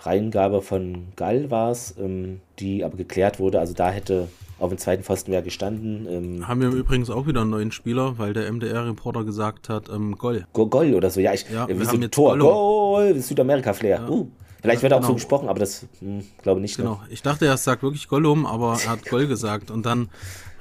Reingabe 0.00 0.62
von 0.62 1.08
Gall 1.16 1.50
war 1.50 1.70
es, 1.70 1.94
ähm, 1.98 2.40
die 2.58 2.84
aber 2.84 2.96
geklärt 2.96 3.38
wurde. 3.38 3.60
Also 3.60 3.74
da 3.74 3.90
hätte 3.90 4.28
auf 4.60 4.68
dem 4.68 4.78
zweiten 4.78 5.02
Pfosten 5.02 5.32
wäre 5.32 5.42
gestanden. 5.42 6.06
Ähm, 6.08 6.48
Haben 6.48 6.60
wir 6.60 6.68
übrigens 6.68 7.10
auch 7.10 7.26
wieder 7.26 7.40
einen 7.40 7.50
neuen 7.50 7.72
Spieler, 7.72 8.18
weil 8.18 8.32
der 8.32 8.50
MDR-Reporter 8.52 9.24
gesagt 9.24 9.68
hat, 9.68 9.88
ähm, 9.88 10.16
Goll. 10.16 10.46
Goll 10.52 10.94
oder 10.94 11.10
so, 11.10 11.20
ja, 11.20 11.32
ich, 11.32 11.46
ja, 11.50 11.66
wie 11.68 11.84
so 11.84 11.96
ein 11.96 12.10
Tor, 12.10 12.38
Goll, 12.38 13.16
Südamerika-Flair. 13.16 14.00
Ja. 14.00 14.08
Uh. 14.08 14.28
Vielleicht 14.62 14.82
wird 14.82 14.92
er 14.92 14.96
genau. 14.96 14.98
auch 14.98 15.02
so 15.02 15.06
genau. 15.08 15.14
gesprochen, 15.14 15.48
aber 15.48 15.58
das 15.58 15.86
hm, 16.00 16.24
glaube 16.42 16.60
nicht. 16.60 16.78
Ne? 16.78 16.84
Genau. 16.84 16.96
Ne? 16.96 17.08
Ich 17.10 17.22
dachte, 17.22 17.46
er 17.46 17.56
sagt 17.56 17.82
wirklich 17.82 18.08
Gollum, 18.08 18.46
aber 18.46 18.78
er 18.84 18.90
hat 18.90 19.08
Goll 19.08 19.26
gesagt 19.26 19.70
und 19.70 19.86
dann 19.86 20.08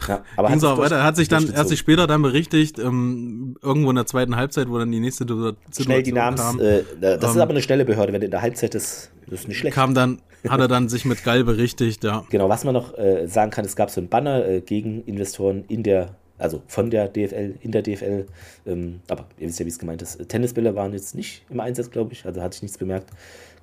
ja, 0.08 0.24
aber 0.38 0.48
ging 0.48 0.58
es 0.58 0.64
auch 0.64 0.78
weiter. 0.78 0.98
Er 0.98 1.04
hat 1.04 1.16
sich 1.16 1.28
dann 1.28 1.46
sich 1.68 1.80
später 1.80 2.08
dann 2.08 2.22
berichtigt, 2.22 2.80
ähm, 2.80 3.58
irgendwo 3.62 3.90
in 3.90 3.96
der 3.96 4.06
zweiten 4.06 4.36
Halbzeit, 4.36 4.70
wo 4.70 4.78
dann 4.78 4.92
die 4.92 5.00
nächste 5.00 5.26
Situation 5.26 5.58
Schnell 5.86 6.04
die 6.04 6.12
Namens, 6.12 6.42
kam. 6.42 6.60
Äh, 6.60 6.84
das 7.02 7.24
ähm, 7.24 7.30
ist 7.30 7.38
aber 7.38 7.52
eine 7.52 7.62
schnelle 7.62 7.86
Behörde, 7.86 8.14
wenn 8.14 8.22
in 8.22 8.32
der 8.32 8.42
Halbzeit 8.42 8.76
das, 8.76 9.10
das 9.28 9.42
ist 9.42 9.48
nicht 9.48 9.58
schlecht. 9.58 9.76
Kam 9.76 9.94
dann, 9.94 10.22
hat 10.48 10.60
er 10.60 10.68
dann 10.68 10.90
sich 10.90 11.06
mit 11.06 11.24
Gall 11.24 11.44
berichtigt, 11.44 12.04
ja. 12.04 12.24
Genau, 12.30 12.50
was 12.50 12.64
man 12.64 12.74
noch 12.74 12.98
äh, 12.98 13.28
sagen 13.28 13.52
kann, 13.52 13.66
es 13.66 13.76
gab 13.76 13.90
so 13.90 14.00
ein 14.00 14.08
Banner 14.08 14.48
äh, 14.48 14.62
gegen 14.62 15.04
Investoren 15.04 15.66
in 15.68 15.84
der, 15.84 16.16
also 16.38 16.62
von 16.68 16.90
der 16.90 17.10
DFL, 17.10 17.56
in 17.62 17.72
der 17.72 17.82
DFL, 17.82 18.26
ähm, 18.66 19.02
aber 19.10 19.26
ihr 19.38 19.48
wisst 19.48 19.60
ja, 19.60 19.66
wie 19.66 19.70
es 19.70 19.80
gemeint 19.80 20.02
ist. 20.02 20.30
Tennisbälle 20.30 20.76
waren 20.76 20.94
jetzt 20.94 21.16
nicht 21.16 21.44
im 21.50 21.60
Einsatz, 21.60 21.92
glaube 21.92 22.14
ich, 22.14 22.26
also 22.26 22.42
hatte 22.42 22.56
ich 22.56 22.62
nichts 22.62 22.78
bemerkt. 22.78 23.10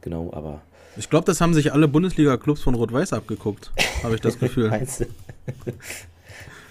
Genau, 0.06 0.30
aber. 0.32 0.62
Ich 0.96 1.10
glaube, 1.10 1.24
das 1.24 1.40
haben 1.40 1.52
sich 1.52 1.72
alle 1.72 1.88
Bundesliga-Clubs 1.88 2.62
von 2.62 2.76
Rot-Weiß 2.76 3.12
abgeguckt, 3.12 3.72
habe 4.04 4.14
ich 4.14 4.20
das 4.20 4.38
Gefühl. 4.38 4.70
Du? 4.70 5.06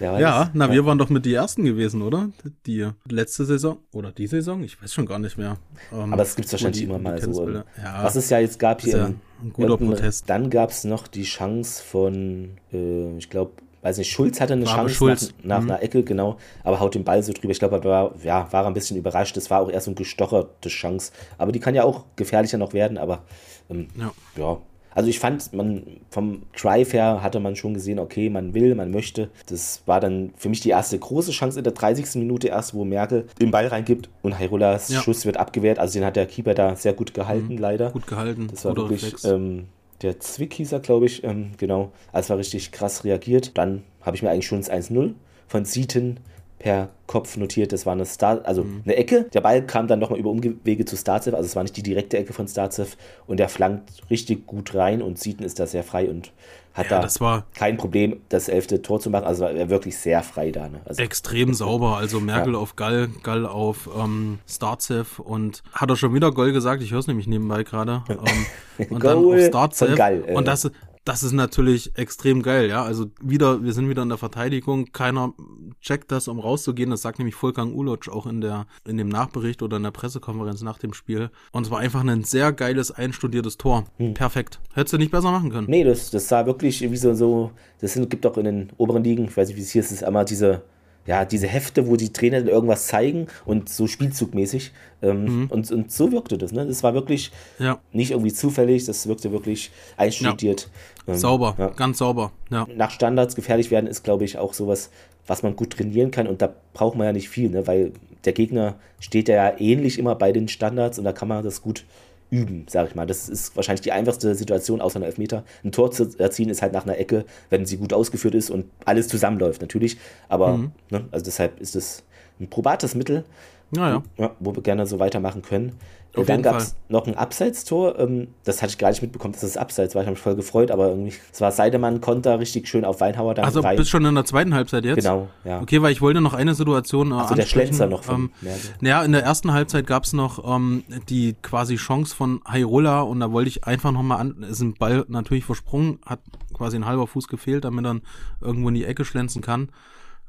ja, 0.00 0.50
na, 0.54 0.72
wir 0.72 0.86
waren 0.86 0.96
doch 0.96 1.10
mit 1.10 1.26
die 1.26 1.34
Ersten 1.34 1.66
gewesen, 1.66 2.00
oder? 2.00 2.30
Die 2.64 2.88
letzte 3.06 3.44
Saison 3.44 3.76
oder 3.92 4.10
die 4.10 4.26
Saison? 4.26 4.64
Ich 4.64 4.82
weiß 4.82 4.94
schon 4.94 5.04
gar 5.04 5.18
nicht 5.18 5.36
mehr. 5.36 5.58
Ähm, 5.92 6.14
Aber 6.14 6.22
es 6.22 6.34
gibt 6.34 6.50
wahrscheinlich 6.50 6.78
die, 6.78 6.84
immer 6.84 6.98
mal 6.98 7.20
so. 7.20 7.46
Ja, 7.50 7.64
was 8.02 8.16
es 8.16 8.30
ja 8.30 8.38
jetzt 8.38 8.58
gab 8.58 8.80
hier. 8.80 8.96
Ja 8.96 9.10
ein 9.42 9.52
guter 9.52 9.76
Protest. 9.76 10.30
Dann 10.30 10.48
gab 10.50 10.70
es 10.70 10.84
noch 10.84 11.08
die 11.08 11.24
Chance 11.24 11.82
von, 11.82 12.52
äh, 12.72 13.18
ich 13.18 13.28
glaube, 13.28 13.52
weiß 13.86 13.98
nicht, 13.98 14.10
Schulz 14.10 14.40
hatte 14.40 14.54
eine 14.54 14.66
war 14.66 14.74
Chance 14.74 14.94
Schulz. 14.94 15.34
nach, 15.42 15.58
nach 15.58 15.62
mhm. 15.62 15.70
einer 15.70 15.82
Ecke, 15.82 16.02
genau, 16.02 16.36
aber 16.64 16.80
haut 16.80 16.94
den 16.94 17.04
Ball 17.04 17.22
so 17.22 17.32
drüber. 17.32 17.52
Ich 17.52 17.58
glaube, 17.58 17.76
er 17.76 17.84
war, 17.84 18.14
ja, 18.22 18.48
war 18.52 18.66
ein 18.66 18.74
bisschen 18.74 18.96
überrascht. 18.96 19.36
Das 19.36 19.50
war 19.50 19.60
auch 19.60 19.70
eher 19.70 19.80
so 19.80 19.90
eine 19.90 19.96
gestocherte 19.96 20.68
Chance. 20.68 21.12
Aber 21.38 21.52
die 21.52 21.60
kann 21.60 21.74
ja 21.74 21.84
auch 21.84 22.04
gefährlicher 22.16 22.58
noch 22.58 22.72
werden, 22.72 22.98
aber 22.98 23.22
ähm, 23.70 23.88
ja. 23.98 24.12
ja. 24.36 24.58
Also 24.96 25.10
ich 25.10 25.18
fand, 25.18 25.52
man 25.52 25.82
vom 26.08 26.44
Drive 26.58 26.94
her 26.94 27.22
hatte 27.22 27.38
man 27.38 27.54
schon 27.54 27.74
gesehen, 27.74 27.98
okay, 27.98 28.30
man 28.30 28.54
will, 28.54 28.74
man 28.74 28.90
möchte. 28.90 29.28
Das 29.44 29.82
war 29.84 30.00
dann 30.00 30.32
für 30.38 30.48
mich 30.48 30.60
die 30.60 30.70
erste 30.70 30.98
große 30.98 31.32
Chance 31.32 31.58
in 31.58 31.64
der 31.64 31.74
30. 31.74 32.14
Minute 32.14 32.48
erst, 32.48 32.72
wo 32.72 32.82
Merkel 32.82 33.26
den 33.38 33.50
Ball 33.50 33.66
reingibt 33.66 34.08
und 34.22 34.38
Hairolas 34.38 34.88
ja. 34.88 35.02
Schuss 35.02 35.26
wird 35.26 35.36
abgewehrt. 35.36 35.78
Also 35.78 35.98
den 35.98 36.06
hat 36.06 36.16
der 36.16 36.24
Keeper 36.24 36.54
da 36.54 36.76
sehr 36.76 36.94
gut 36.94 37.12
gehalten, 37.12 37.56
mhm. 37.56 37.58
leider. 37.58 37.90
Gut 37.90 38.06
gehalten. 38.06 38.48
Das 38.50 38.64
war 38.64 38.74
wirklich 38.74 39.12
ähm, 39.24 39.66
der 40.02 40.20
Zwick 40.20 40.54
hieß 40.54 40.72
er, 40.72 40.80
glaube 40.80 41.06
ich, 41.06 41.24
ähm, 41.24 41.52
genau. 41.56 41.92
Also 42.12 42.30
war 42.30 42.38
richtig 42.38 42.72
krass 42.72 43.04
reagiert. 43.04 43.56
Dann 43.56 43.82
habe 44.02 44.16
ich 44.16 44.22
mir 44.22 44.30
eigentlich 44.30 44.46
schon 44.46 44.60
das 44.60 44.70
1-0 44.70 45.14
von 45.48 45.64
Seaton 45.64 46.18
per 46.58 46.88
Kopf 47.06 47.36
notiert, 47.36 47.72
das 47.72 47.86
war 47.86 47.92
eine 47.92 48.06
Star, 48.06 48.40
also 48.44 48.64
mhm. 48.64 48.82
eine 48.84 48.96
Ecke. 48.96 49.24
Der 49.34 49.40
Ball 49.40 49.64
kam 49.64 49.88
dann 49.88 49.98
nochmal 49.98 50.18
über 50.18 50.30
Umwege 50.30 50.84
zu 50.84 50.96
Starzev, 50.96 51.34
also 51.34 51.46
es 51.46 51.54
war 51.54 51.62
nicht 51.62 51.76
die 51.76 51.82
direkte 51.82 52.16
Ecke 52.16 52.32
von 52.32 52.48
Starzev 52.48 52.96
und 53.26 53.38
der 53.38 53.48
flankt 53.48 54.02
richtig 54.10 54.46
gut 54.46 54.74
rein 54.74 55.02
und 55.02 55.18
Sieten 55.18 55.44
ist 55.44 55.60
da 55.60 55.66
sehr 55.66 55.84
frei 55.84 56.08
und 56.08 56.32
hat 56.76 56.90
ja, 56.90 57.00
da 57.00 57.44
kein 57.54 57.78
Problem, 57.78 58.20
das 58.28 58.48
elfte 58.48 58.82
Tor 58.82 59.00
zu 59.00 59.08
machen. 59.08 59.24
Also 59.24 59.44
war 59.44 59.50
er 59.50 59.70
wirklich 59.70 59.96
sehr 59.96 60.22
frei 60.22 60.50
da. 60.50 60.68
Ne? 60.68 60.80
Also, 60.84 61.02
extrem 61.02 61.54
sauber. 61.54 61.96
Also 61.96 62.20
Merkel 62.20 62.52
ja. 62.52 62.58
auf 62.58 62.76
Gall, 62.76 63.08
Gall 63.22 63.46
auf 63.46 63.88
ähm, 63.98 64.40
Starzev 64.46 65.18
und 65.18 65.62
hat 65.72 65.88
er 65.88 65.96
schon 65.96 66.12
wieder 66.12 66.32
Goll 66.32 66.52
gesagt. 66.52 66.82
Ich 66.82 66.92
höre 66.92 66.98
es 66.98 67.06
nämlich 67.06 67.26
nebenbei 67.26 67.62
gerade. 67.62 68.02
Ähm, 68.10 68.88
und 68.90 69.02
dann 69.02 69.24
auf 69.24 69.40
Starzev. 69.40 69.96
Gall, 69.96 70.22
äh. 70.26 70.34
Und 70.34 70.46
das, 70.46 70.70
das 71.06 71.22
ist 71.22 71.32
natürlich 71.32 71.96
extrem 71.96 72.42
geil, 72.42 72.68
ja. 72.68 72.82
Also 72.82 73.06
wieder, 73.22 73.62
wir 73.62 73.72
sind 73.72 73.88
wieder 73.88 74.02
in 74.02 74.08
der 74.08 74.18
Verteidigung. 74.18 74.86
Keiner 74.92 75.34
checkt 75.80 76.10
das, 76.10 76.26
um 76.26 76.40
rauszugehen. 76.40 76.90
Das 76.90 77.02
sagt 77.02 77.18
nämlich 77.18 77.36
Volkan 77.36 77.72
Uloc 77.72 78.08
auch 78.08 78.26
in 78.26 78.40
der, 78.40 78.66
in 78.84 78.98
dem 78.98 79.08
Nachbericht 79.08 79.62
oder 79.62 79.76
in 79.76 79.84
der 79.84 79.92
Pressekonferenz 79.92 80.62
nach 80.62 80.78
dem 80.78 80.92
Spiel. 80.92 81.30
Und 81.52 81.64
es 81.64 81.70
war 81.70 81.78
einfach 81.78 82.04
ein 82.04 82.24
sehr 82.24 82.52
geiles, 82.52 82.90
einstudiertes 82.90 83.56
Tor. 83.56 83.84
Hm. 83.98 84.14
Perfekt. 84.14 84.58
Hättest 84.74 84.94
du 84.94 84.98
nicht 84.98 85.12
besser 85.12 85.30
machen 85.30 85.50
können. 85.50 85.68
Nee, 85.70 85.84
das, 85.84 86.10
das 86.10 86.26
sah 86.26 86.44
wirklich 86.44 86.80
wie 86.82 86.96
so, 86.96 87.14
so, 87.14 87.52
das 87.80 87.92
sind, 87.92 88.10
gibt 88.10 88.26
auch 88.26 88.36
in 88.36 88.44
den 88.44 88.72
oberen 88.76 89.04
Ligen, 89.04 89.26
ich 89.26 89.36
weiß 89.36 89.46
nicht, 89.46 89.56
wie 89.56 89.62
es 89.62 89.70
hier 89.70 89.82
ist, 89.82 89.92
ist 89.92 90.02
einmal 90.02 90.24
diese, 90.24 90.62
ja, 91.06 91.24
diese 91.24 91.46
Hefte, 91.46 91.86
wo 91.86 91.96
die 91.96 92.12
Trainer 92.12 92.44
irgendwas 92.46 92.86
zeigen 92.88 93.28
und 93.44 93.68
so 93.68 93.86
spielzugmäßig. 93.86 94.72
Ähm, 95.02 95.24
mhm. 95.24 95.46
und, 95.50 95.70
und 95.70 95.92
so 95.92 96.10
wirkte 96.10 96.38
das. 96.38 96.52
Ne? 96.52 96.66
Das 96.66 96.82
war 96.82 96.94
wirklich 96.94 97.30
ja. 97.58 97.78
nicht 97.92 98.12
irgendwie 98.12 98.32
zufällig, 98.32 98.86
das 98.86 99.06
wirkte 99.06 99.30
wirklich 99.30 99.70
einstudiert. 99.96 100.70
Ja. 101.06 101.12
Ähm, 101.12 101.18
sauber, 101.18 101.54
ja. 101.58 101.68
ganz 101.68 101.98
sauber. 101.98 102.32
Nach 102.50 102.90
Standards 102.90 103.36
gefährlich 103.36 103.70
werden 103.70 103.86
ist, 103.86 104.04
glaube 104.04 104.24
ich, 104.24 104.38
auch 104.38 104.54
sowas, 104.54 104.90
was 105.26 105.42
man 105.42 105.54
gut 105.54 105.70
trainieren 105.70 106.10
kann. 106.10 106.26
Und 106.26 106.40
da 106.42 106.52
braucht 106.72 106.96
man 106.96 107.06
ja 107.06 107.12
nicht 107.12 107.28
viel, 107.28 107.50
ne? 107.50 107.66
weil 107.66 107.92
der 108.24 108.32
Gegner 108.32 108.76
steht 108.98 109.28
ja 109.28 109.58
ähnlich 109.58 109.98
immer 109.98 110.14
bei 110.14 110.32
den 110.32 110.48
Standards 110.48 110.98
und 110.98 111.04
da 111.04 111.12
kann 111.12 111.28
man 111.28 111.44
das 111.44 111.62
gut 111.62 111.84
üben, 112.30 112.66
sag 112.68 112.88
ich 112.88 112.94
mal. 112.94 113.06
Das 113.06 113.28
ist 113.28 113.56
wahrscheinlich 113.56 113.82
die 113.82 113.92
einfachste 113.92 114.34
Situation 114.34 114.80
außer 114.80 114.96
einer 114.96 115.06
Elfmeter. 115.06 115.44
Ein 115.64 115.72
Tor 115.72 115.90
zu 115.90 116.08
erzielen 116.18 116.50
ist 116.50 116.62
halt 116.62 116.72
nach 116.72 116.84
einer 116.84 116.98
Ecke, 116.98 117.24
wenn 117.50 117.66
sie 117.66 117.76
gut 117.76 117.92
ausgeführt 117.92 118.34
ist 118.34 118.50
und 118.50 118.66
alles 118.84 119.08
zusammenläuft, 119.08 119.60
natürlich. 119.60 119.98
Aber, 120.28 120.56
mhm. 120.56 120.72
ne, 120.90 121.04
also 121.10 121.24
deshalb 121.24 121.60
ist 121.60 121.76
es 121.76 122.02
ein 122.40 122.48
probates 122.48 122.94
Mittel, 122.94 123.24
ja, 123.70 124.02
ja. 124.16 124.30
wo 124.38 124.54
wir 124.54 124.62
gerne 124.62 124.86
so 124.86 124.98
weitermachen 124.98 125.42
können. 125.42 125.78
Auf 126.16 126.26
dann 126.26 126.42
gab 126.42 126.56
es 126.56 126.76
noch 126.88 127.06
ein 127.06 127.16
Abseitstor. 127.16 127.98
Ähm, 127.98 128.28
das 128.44 128.62
hatte 128.62 128.70
ich 128.70 128.78
gar 128.78 128.88
nicht 128.88 129.02
mitbekommen, 129.02 129.34
dass 129.34 129.42
es 129.42 129.56
Abseits 129.56 129.94
war. 129.94 130.02
Ich 130.02 130.06
habe 130.06 130.14
mich 130.14 130.22
voll 130.22 130.34
gefreut, 130.34 130.70
aber 130.70 130.88
irgendwie, 130.88 131.12
es 131.30 131.40
war 131.40 131.52
Seidemann, 131.52 132.00
Konter 132.00 132.40
richtig 132.40 132.68
schön 132.68 132.84
auf 132.84 133.00
Weinhauer 133.00 133.34
da 133.34 133.42
Also 133.42 133.60
rein. 133.60 133.76
bist 133.76 133.90
schon 133.90 134.04
in 134.04 134.14
der 134.14 134.24
zweiten 134.24 134.54
Halbzeit 134.54 134.84
jetzt? 134.84 134.96
Genau, 134.96 135.28
ja. 135.44 135.60
Okay, 135.60 135.82
weil 135.82 135.92
ich 135.92 136.00
wollte 136.00 136.20
noch 136.20 136.32
eine 136.32 136.54
Situation 136.54 137.12
äh, 137.12 137.16
Also 137.16 137.34
der 137.34 137.44
Schlenzer 137.44 137.86
noch 137.86 138.02
von 138.02 138.30
ähm, 138.42 138.58
Naja, 138.80 139.02
in 139.02 139.12
der 139.12 139.24
ersten 139.24 139.52
Halbzeit 139.52 139.86
gab 139.86 140.04
es 140.04 140.14
noch 140.14 140.56
ähm, 140.56 140.84
die 141.08 141.34
quasi 141.42 141.76
Chance 141.76 142.14
von 142.16 142.40
Hairola 142.46 143.02
und 143.02 143.20
da 143.20 143.30
wollte 143.32 143.48
ich 143.48 143.64
einfach 143.64 143.92
nochmal 143.92 144.20
an, 144.20 144.42
ist 144.48 144.60
ein 144.60 144.74
Ball 144.74 145.04
natürlich 145.08 145.44
versprungen, 145.44 145.98
hat 146.06 146.20
quasi 146.54 146.76
ein 146.76 146.86
halber 146.86 147.06
Fuß 147.06 147.28
gefehlt, 147.28 147.64
damit 147.64 147.84
er 147.84 147.88
dann 147.88 148.02
irgendwo 148.40 148.68
in 148.68 148.74
die 148.74 148.84
Ecke 148.84 149.04
schlenzen 149.04 149.42
kann. 149.42 149.68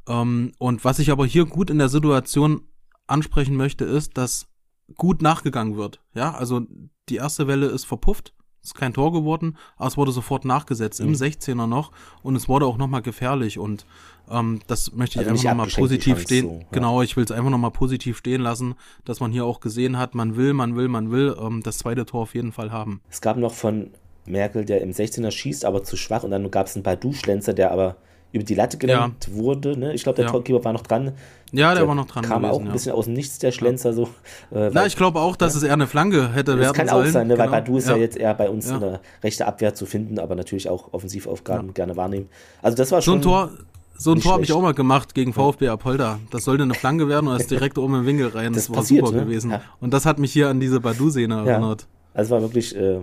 Ähm, 0.09 0.51
und 0.57 0.83
was 0.83 0.99
ich 0.99 1.11
aber 1.11 1.25
hier 1.25 1.45
gut 1.45 1.69
in 1.69 1.77
der 1.77 1.89
Situation 1.89 2.61
ansprechen 3.07 3.55
möchte, 3.55 3.85
ist, 3.85 4.17
dass 4.17 4.47
gut 4.95 5.21
nachgegangen 5.21 5.75
wird. 5.75 6.01
Ja, 6.13 6.33
also 6.33 6.61
die 7.09 7.15
erste 7.15 7.47
Welle 7.47 7.67
ist 7.67 7.85
verpufft, 7.85 8.33
ist 8.63 8.75
kein 8.75 8.93
Tor 8.93 9.11
geworden, 9.13 9.57
aber 9.77 9.87
es 9.87 9.97
wurde 9.97 10.11
sofort 10.11 10.45
nachgesetzt, 10.45 11.01
mhm. 11.01 11.09
im 11.09 11.13
16er 11.13 11.67
noch 11.67 11.91
und 12.21 12.35
es 12.35 12.47
wurde 12.47 12.65
auch 12.65 12.77
nochmal 12.77 13.01
gefährlich 13.01 13.59
und 13.59 13.85
ähm, 14.29 14.59
das 14.67 14.93
möchte 14.93 15.21
ich 15.21 15.27
also 15.27 15.47
einfach 15.47 15.57
nochmal 15.57 15.67
positiv 15.67 16.21
stehen. 16.21 16.45
So, 16.45 16.59
ja. 16.59 16.65
Genau, 16.71 17.01
ich 17.01 17.15
will 17.15 17.23
es 17.23 17.31
einfach 17.31 17.49
nochmal 17.49 17.71
positiv 17.71 18.17
stehen 18.17 18.41
lassen, 18.41 18.75
dass 19.05 19.19
man 19.19 19.31
hier 19.31 19.45
auch 19.45 19.59
gesehen 19.59 19.97
hat, 19.97 20.15
man 20.15 20.35
will, 20.35 20.53
man 20.53 20.75
will, 20.75 20.87
man 20.89 21.11
will 21.11 21.35
ähm, 21.39 21.63
das 21.63 21.77
zweite 21.77 22.05
Tor 22.05 22.23
auf 22.23 22.35
jeden 22.35 22.51
Fall 22.51 22.71
haben. 22.71 23.01
Es 23.09 23.21
gab 23.21 23.37
noch 23.37 23.53
von 23.53 23.91
Merkel, 24.25 24.65
der 24.65 24.81
im 24.81 24.91
16er 24.91 25.31
schießt, 25.31 25.63
aber 25.63 25.83
zu 25.83 25.95
schwach 25.95 26.23
und 26.23 26.31
dann 26.31 26.51
gab 26.51 26.67
es 26.67 26.75
einen 26.75 26.83
Badu-Schlenzer, 26.83 27.53
der 27.53 27.71
aber 27.71 27.95
über 28.31 28.43
die 28.43 28.55
Latte 28.55 28.77
gelenkt 28.77 29.27
ja. 29.27 29.33
wurde. 29.33 29.77
Ne? 29.77 29.93
Ich 29.93 30.03
glaube, 30.03 30.17
der 30.17 30.25
ja. 30.25 30.31
Torkeeper 30.31 30.63
war 30.63 30.73
noch 30.73 30.81
dran. 30.81 31.13
Ja, 31.51 31.69
der, 31.69 31.79
der 31.79 31.87
war 31.87 31.95
noch 31.95 32.07
dran. 32.07 32.23
Kam 32.25 32.41
gewesen, 32.41 32.53
auch 32.53 32.65
ein 32.65 32.71
bisschen 32.71 32.91
aus 32.91 33.05
dem 33.05 33.13
Nichts, 33.13 33.39
der 33.39 33.51
Schlenzer 33.51 33.93
so. 33.93 34.03
Äh, 34.53 34.69
Na, 34.73 34.85
ich 34.85 34.97
glaube 34.97 35.19
auch, 35.19 35.35
dass 35.35 35.55
es 35.55 35.63
eher 35.63 35.73
eine 35.73 35.87
Flanke 35.87 36.33
hätte 36.33 36.57
das 36.57 36.59
werden 36.59 36.75
sollen. 36.75 36.75
Das 36.75 36.75
kann 36.75 36.89
auch 36.89 37.05
sein, 37.05 37.27
ne? 37.27 37.35
genau. 37.35 37.51
weil 37.51 37.61
Badu 37.61 37.77
ist 37.77 37.87
ja. 37.87 37.95
jetzt 37.95 38.17
eher 38.17 38.33
bei 38.33 38.49
uns 38.49 38.69
in 38.69 38.79
der 38.79 38.99
rechten 39.23 39.43
Abwehr 39.43 39.73
zu 39.73 39.85
finden, 39.85 40.19
aber 40.19 40.35
natürlich 40.35 40.69
auch 40.69 40.93
Offensivaufgaben 40.93 41.73
gerne 41.73 41.95
wahrnehmen. 41.95 42.27
Also 42.61 42.75
das 42.75 42.91
war 42.91 43.01
schon. 43.01 43.21
So 43.23 43.29
ein 43.29 43.47
Tor, 43.47 43.51
so 43.97 44.11
ein 44.11 44.19
Tor 44.19 44.33
habe 44.33 44.43
ich 44.43 44.51
auch 44.51 44.61
mal 44.61 44.73
gemacht 44.73 45.15
gegen 45.15 45.33
VfB 45.33 45.69
Apolda. 45.69 46.19
Das 46.31 46.43
sollte 46.43 46.63
eine 46.63 46.73
Flanke 46.73 47.07
werden 47.07 47.27
und 47.27 47.33
er 47.35 47.39
ist 47.39 47.49
direkt 47.49 47.77
oben 47.77 47.95
im 47.95 48.05
Winkel 48.05 48.27
rein. 48.27 48.53
Das, 48.53 48.63
das 48.63 48.69
war 48.69 48.77
passiert, 48.77 49.05
super 49.05 49.17
ne? 49.17 49.25
gewesen. 49.25 49.53
Und 49.79 49.93
das 49.93 50.05
hat 50.05 50.19
mich 50.19 50.33
hier 50.33 50.49
an 50.49 50.59
diese 50.59 50.81
Badu-Szene 50.81 51.47
erinnert. 51.47 51.87
Also 52.13 52.31
war 52.35 52.41
wirklich 52.41 52.75
äh, 52.75 52.99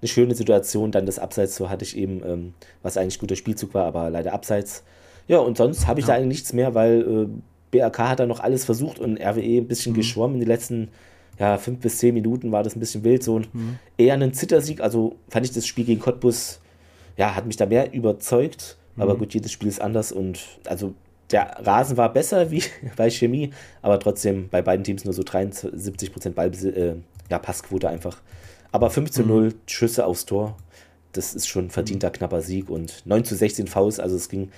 eine 0.00 0.08
schöne 0.08 0.34
Situation. 0.34 0.92
Dann 0.92 1.06
das 1.06 1.18
Abseits, 1.18 1.56
so 1.56 1.70
hatte 1.70 1.84
ich 1.84 1.96
eben, 1.96 2.22
ähm, 2.24 2.54
was 2.82 2.96
eigentlich 2.96 3.18
guter 3.18 3.36
Spielzug 3.36 3.74
war, 3.74 3.84
aber 3.84 4.10
leider 4.10 4.32
Abseits. 4.32 4.84
Ja, 5.26 5.38
und 5.38 5.56
sonst 5.56 5.86
habe 5.86 6.00
ich 6.00 6.06
ja. 6.06 6.14
da 6.14 6.18
eigentlich 6.18 6.38
nichts 6.38 6.52
mehr, 6.52 6.74
weil 6.74 7.00
äh, 7.00 7.28
BRK 7.70 8.08
hat 8.08 8.20
da 8.20 8.26
noch 8.26 8.40
alles 8.40 8.64
versucht 8.64 8.98
und 8.98 9.20
RWE 9.20 9.58
ein 9.58 9.68
bisschen 9.68 9.92
mhm. 9.92 9.96
geschwommen. 9.96 10.34
In 10.34 10.40
den 10.40 10.48
letzten 10.48 10.88
ja, 11.38 11.58
fünf 11.58 11.80
bis 11.80 11.98
zehn 11.98 12.14
Minuten 12.14 12.50
war 12.50 12.62
das 12.62 12.76
ein 12.76 12.80
bisschen 12.80 13.04
wild. 13.04 13.22
So 13.22 13.38
mhm. 13.38 13.78
eher 13.96 14.14
ein 14.14 14.32
Zittersieg. 14.32 14.80
Also 14.80 15.16
fand 15.28 15.46
ich 15.46 15.52
das 15.52 15.66
Spiel 15.66 15.84
gegen 15.84 16.00
Cottbus, 16.00 16.60
ja, 17.16 17.34
hat 17.34 17.46
mich 17.46 17.56
da 17.56 17.66
mehr 17.66 17.92
überzeugt. 17.92 18.76
Mhm. 18.96 19.02
Aber 19.02 19.16
gut, 19.16 19.34
jedes 19.34 19.52
Spiel 19.52 19.68
ist 19.68 19.80
anders 19.80 20.12
und 20.12 20.40
also 20.66 20.94
der 21.30 21.58
Rasen 21.58 21.96
war 21.96 22.12
besser 22.12 22.50
wie 22.50 22.62
bei 22.96 23.10
Chemie, 23.10 23.50
aber 23.82 24.00
trotzdem 24.00 24.48
bei 24.48 24.62
beiden 24.62 24.84
Teams 24.84 25.04
nur 25.04 25.14
so 25.14 25.22
73% 25.22 26.30
Ball, 26.30 26.50
äh, 26.64 26.94
ja, 27.30 27.38
Passquote 27.38 27.88
einfach. 27.88 28.20
Aber 28.72 28.88
15-0 28.88 29.24
mhm. 29.24 29.54
Schüsse 29.66 30.04
aufs 30.06 30.26
Tor, 30.26 30.56
das 31.12 31.34
ist 31.34 31.48
schon 31.48 31.66
ein 31.66 31.70
verdienter 31.70 32.10
knapper 32.10 32.42
Sieg 32.42 32.68
und 32.68 33.06
9 33.06 33.24
zu 33.24 33.34
16 33.34 33.66
Faust, 33.66 34.00
also 34.00 34.16
es 34.16 34.28
ging 34.28 34.50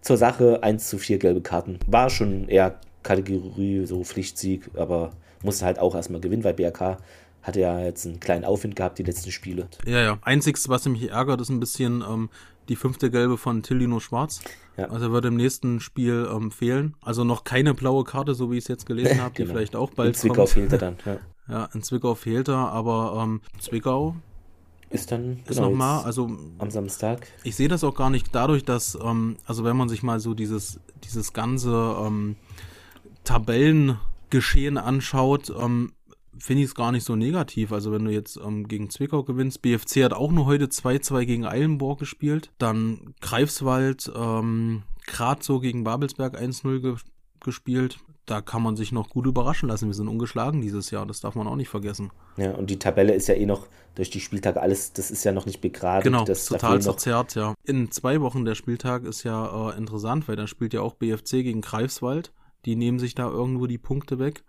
zur 0.00 0.16
Sache, 0.16 0.62
1 0.62 0.88
zu 0.88 0.98
4 0.98 1.18
gelbe 1.18 1.40
Karten. 1.42 1.78
War 1.86 2.10
schon 2.10 2.48
eher 2.48 2.80
Kategorie, 3.02 3.86
so 3.86 4.02
Pflichtsieg, 4.02 4.70
aber 4.74 5.10
musste 5.42 5.64
halt 5.64 5.78
auch 5.78 5.94
erstmal 5.94 6.20
gewinnen, 6.20 6.44
weil 6.44 6.54
BRK 6.54 6.98
hatte 7.42 7.60
ja 7.60 7.80
jetzt 7.80 8.06
einen 8.06 8.20
kleinen 8.20 8.44
Aufwind 8.44 8.76
gehabt, 8.76 8.98
die 8.98 9.02
letzten 9.02 9.32
Spiele. 9.32 9.68
Ja, 9.84 10.02
ja. 10.02 10.18
Einziges, 10.22 10.68
was 10.68 10.86
mich 10.86 11.10
ärgert, 11.10 11.40
ist 11.40 11.48
ein 11.48 11.60
bisschen 11.60 12.02
ähm, 12.08 12.30
die 12.68 12.76
fünfte 12.76 13.10
Gelbe 13.10 13.36
von 13.36 13.62
Tillino 13.62 13.98
Schwarz. 13.98 14.40
Ja. 14.76 14.88
Also 14.90 15.06
er 15.06 15.12
wird 15.12 15.24
im 15.24 15.36
nächsten 15.36 15.80
Spiel 15.80 16.28
ähm, 16.32 16.50
fehlen. 16.50 16.94
Also 17.02 17.24
noch 17.24 17.44
keine 17.44 17.74
blaue 17.74 18.04
Karte, 18.04 18.34
so 18.34 18.50
wie 18.50 18.58
ich 18.58 18.64
es 18.64 18.68
jetzt 18.68 18.86
gelesen 18.86 19.20
habe, 19.20 19.34
die 19.34 19.42
genau. 19.42 19.54
vielleicht 19.54 19.76
auch 19.76 19.90
bald 19.90 20.10
in 20.10 20.14
Zwickau 20.14 20.34
kommt. 20.36 20.50
fehlt 20.50 20.72
er 20.72 20.78
dann, 20.78 20.96
ja. 21.04 21.18
Ja, 21.48 21.68
in 21.74 21.82
Zwickau 21.82 22.14
fehlt 22.14 22.48
er, 22.48 22.70
aber 22.70 23.20
ähm, 23.22 23.40
Zwickau 23.58 24.16
ist 24.92 25.10
dann 25.10 25.38
ist 25.48 25.56
genau, 25.56 25.70
nochmal, 25.70 26.04
also 26.04 26.30
am 26.58 26.70
Samstag. 26.70 27.26
Ich 27.44 27.56
sehe 27.56 27.68
das 27.68 27.82
auch 27.82 27.94
gar 27.94 28.10
nicht 28.10 28.34
dadurch, 28.34 28.64
dass, 28.64 28.96
ähm, 29.02 29.36
also 29.46 29.64
wenn 29.64 29.76
man 29.76 29.88
sich 29.88 30.02
mal 30.02 30.20
so 30.20 30.34
dieses, 30.34 30.80
dieses 31.04 31.32
ganze 31.32 31.96
ähm, 31.98 32.36
Tabellengeschehen 33.24 34.76
anschaut, 34.76 35.50
ähm, 35.58 35.92
finde 36.38 36.62
ich 36.62 36.68
es 36.68 36.74
gar 36.74 36.92
nicht 36.92 37.04
so 37.04 37.16
negativ. 37.16 37.72
Also 37.72 37.92
wenn 37.92 38.04
du 38.04 38.12
jetzt 38.12 38.36
ähm, 38.36 38.68
gegen 38.68 38.90
Zwickau 38.90 39.22
gewinnst, 39.22 39.62
BFC 39.62 40.04
hat 40.04 40.12
auch 40.12 40.30
nur 40.30 40.46
heute 40.46 40.66
2-2 40.66 41.24
gegen 41.24 41.46
Eilenburg 41.46 41.98
gespielt, 41.98 42.50
dann 42.58 43.14
Greifswald, 43.20 44.12
ähm, 44.14 44.82
so 45.40 45.60
gegen 45.60 45.84
Babelsberg 45.84 46.38
1-0 46.38 46.80
ge 46.80 46.96
gespielt 47.40 47.98
da 48.26 48.40
kann 48.40 48.62
man 48.62 48.76
sich 48.76 48.92
noch 48.92 49.10
gut 49.10 49.26
überraschen 49.26 49.68
lassen. 49.68 49.88
Wir 49.88 49.94
sind 49.94 50.08
ungeschlagen 50.08 50.60
dieses 50.60 50.90
Jahr, 50.90 51.06
das 51.06 51.20
darf 51.20 51.34
man 51.34 51.46
auch 51.48 51.56
nicht 51.56 51.68
vergessen. 51.68 52.10
Ja, 52.36 52.52
und 52.52 52.70
die 52.70 52.78
Tabelle 52.78 53.14
ist 53.14 53.26
ja 53.26 53.34
eh 53.34 53.46
noch 53.46 53.66
durch 53.94 54.10
die 54.10 54.20
Spieltage 54.20 54.60
alles, 54.60 54.92
das 54.92 55.10
ist 55.10 55.24
ja 55.24 55.32
noch 55.32 55.46
nicht 55.46 55.60
begradigt. 55.60 56.04
Genau, 56.04 56.24
das 56.24 56.46
total 56.46 56.80
verzerrt, 56.80 57.34
ja. 57.34 57.54
In 57.64 57.90
zwei 57.90 58.20
Wochen 58.20 58.44
der 58.44 58.54
Spieltag 58.54 59.04
ist 59.04 59.24
ja 59.24 59.70
äh, 59.70 59.76
interessant, 59.76 60.28
weil 60.28 60.36
dann 60.36 60.46
spielt 60.46 60.72
ja 60.72 60.80
auch 60.80 60.94
BFC 60.94 61.42
gegen 61.42 61.60
Greifswald. 61.60 62.32
Die 62.64 62.76
nehmen 62.76 62.98
sich 62.98 63.14
da 63.14 63.28
irgendwo 63.28 63.66
die 63.66 63.78
Punkte 63.78 64.18
weg. 64.18 64.44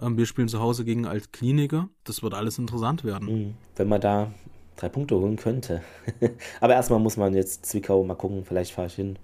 Ähm, 0.00 0.16
wir 0.16 0.26
spielen 0.26 0.48
zu 0.48 0.60
Hause 0.60 0.84
gegen 0.84 1.06
Altklinike. 1.06 1.88
Das 2.04 2.22
wird 2.22 2.34
alles 2.34 2.58
interessant 2.58 3.04
werden. 3.04 3.28
Mhm. 3.28 3.54
Wenn 3.76 3.88
man 3.88 4.00
da 4.00 4.32
drei 4.76 4.88
Punkte 4.88 5.16
holen 5.16 5.36
könnte. 5.36 5.82
Aber 6.60 6.74
erstmal 6.74 6.98
muss 6.98 7.16
man 7.16 7.34
jetzt 7.34 7.66
Zwickau 7.66 8.02
mal 8.02 8.14
gucken, 8.14 8.44
vielleicht 8.44 8.72
fahre 8.72 8.86
ich 8.86 8.94
hin. 8.94 9.18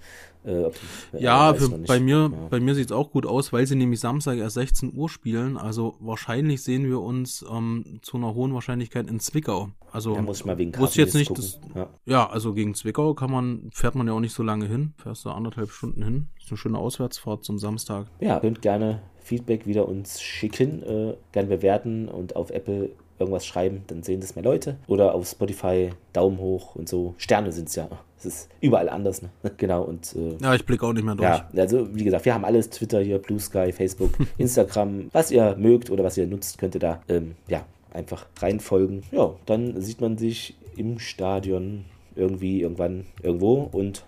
Äh, 0.46 0.68
ich, 1.12 1.20
ja, 1.20 1.52
für, 1.54 1.68
bei 1.68 2.00
mir, 2.00 2.30
ja. 2.32 2.48
bei 2.48 2.60
mir 2.60 2.74
sieht 2.74 2.86
es 2.86 2.92
auch 2.92 3.10
gut 3.10 3.26
aus, 3.26 3.52
weil 3.52 3.66
sie 3.66 3.76
nämlich 3.76 4.00
Samstag 4.00 4.38
erst 4.38 4.54
16 4.54 4.96
Uhr 4.96 5.08
spielen. 5.08 5.56
Also 5.56 5.96
wahrscheinlich 6.00 6.62
sehen 6.62 6.88
wir 6.88 7.00
uns 7.00 7.44
ähm, 7.50 7.98
zu 8.02 8.16
einer 8.16 8.34
hohen 8.34 8.54
Wahrscheinlichkeit 8.54 9.08
in 9.08 9.20
Zwickau. 9.20 9.70
Also 9.90 10.14
ja, 10.14 10.22
muss 10.22 10.40
ich 10.40 10.44
mal 10.44 10.58
wegen 10.58 10.72
Karten 10.72 10.98
jetzt 10.98 11.14
nicht. 11.14 11.36
Das, 11.36 11.60
ja. 11.74 11.88
ja. 12.04 12.30
also 12.30 12.54
gegen 12.54 12.74
Zwickau 12.74 13.14
kann 13.14 13.30
man, 13.30 13.70
fährt 13.72 13.94
man 13.94 14.06
ja 14.06 14.12
auch 14.12 14.20
nicht 14.20 14.34
so 14.34 14.42
lange 14.42 14.66
hin. 14.66 14.94
Fährst 14.98 15.24
du 15.24 15.30
anderthalb 15.30 15.70
Stunden 15.70 16.02
hin. 16.02 16.28
Ist 16.38 16.50
eine 16.50 16.58
schöne 16.58 16.78
Auswärtsfahrt 16.78 17.44
zum 17.44 17.58
Samstag. 17.58 18.06
Ja, 18.20 18.40
könnt 18.40 18.62
gerne 18.62 19.02
Feedback 19.18 19.66
wieder 19.66 19.88
uns 19.88 20.20
schicken, 20.20 20.82
äh, 20.82 21.16
gerne 21.32 21.48
bewerten 21.48 22.08
und 22.08 22.36
auf 22.36 22.50
Apple 22.50 22.90
irgendwas 23.18 23.46
schreiben, 23.46 23.82
dann 23.86 24.02
sehen 24.02 24.20
das 24.20 24.34
mehr 24.34 24.44
Leute. 24.44 24.76
Oder 24.86 25.14
auf 25.14 25.28
Spotify 25.28 25.90
Daumen 26.12 26.38
hoch 26.38 26.74
und 26.74 26.88
so. 26.88 27.14
Sterne 27.18 27.52
sind 27.52 27.68
es 27.68 27.76
ja. 27.76 27.88
Es 28.18 28.26
ist 28.26 28.48
überall 28.60 28.88
anders. 28.88 29.22
Ne? 29.22 29.30
Genau. 29.56 29.82
Und, 29.82 30.14
äh, 30.16 30.42
ja, 30.42 30.54
ich 30.54 30.64
blicke 30.64 30.86
auch 30.86 30.92
nicht 30.92 31.04
mehr 31.04 31.14
durch. 31.14 31.28
Ja, 31.28 31.48
also 31.56 31.94
wie 31.94 32.04
gesagt, 32.04 32.24
wir 32.24 32.34
haben 32.34 32.44
alles: 32.44 32.70
Twitter 32.70 33.00
hier, 33.00 33.18
Blue 33.18 33.40
Sky, 33.40 33.72
Facebook, 33.72 34.12
Instagram. 34.38 35.10
was 35.12 35.30
ihr 35.30 35.56
mögt 35.56 35.90
oder 35.90 36.04
was 36.04 36.16
ihr 36.16 36.26
nutzt, 36.26 36.58
könnt 36.58 36.74
ihr 36.74 36.80
da 36.80 37.02
ähm, 37.08 37.34
ja, 37.48 37.64
einfach 37.92 38.26
reinfolgen. 38.40 39.02
Ja, 39.12 39.34
dann 39.46 39.80
sieht 39.80 40.00
man 40.00 40.18
sich 40.18 40.56
im 40.76 40.98
Stadion 40.98 41.84
irgendwie, 42.14 42.62
irgendwann, 42.62 43.06
irgendwo 43.22 43.68
und 43.72 44.04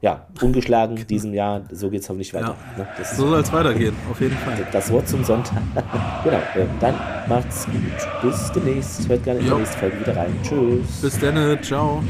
ja, 0.00 0.26
ungeschlagen 0.40 0.96
in 0.96 1.06
diesem 1.06 1.34
Jahr. 1.34 1.62
So 1.70 1.90
geht 1.90 2.00
es 2.00 2.08
hoffentlich 2.08 2.32
weiter. 2.32 2.56
Ja. 2.76 2.84
Ne? 2.84 2.88
so 3.04 3.28
soll 3.28 3.40
es 3.40 3.52
weitergehen, 3.52 3.94
auf 4.10 4.20
jeden 4.20 4.36
Fall. 4.36 4.66
Das 4.72 4.90
Wort 4.90 5.08
zum 5.08 5.24
Sonntag. 5.24 5.62
genau. 6.24 6.36
Äh, 6.36 6.66
dann 6.80 6.94
macht's 7.28 7.66
gut. 7.66 7.82
Bis 8.22 8.52
demnächst. 8.52 9.08
Hört 9.08 9.24
gerne 9.24 9.40
in 9.40 9.46
der 9.46 9.56
nächsten 9.56 9.78
Folge 9.78 10.00
wieder 10.00 10.16
rein. 10.16 10.34
Tschüss. 10.42 11.00
Bis 11.02 11.18
dann. 11.18 11.62
Ciao. 11.62 12.02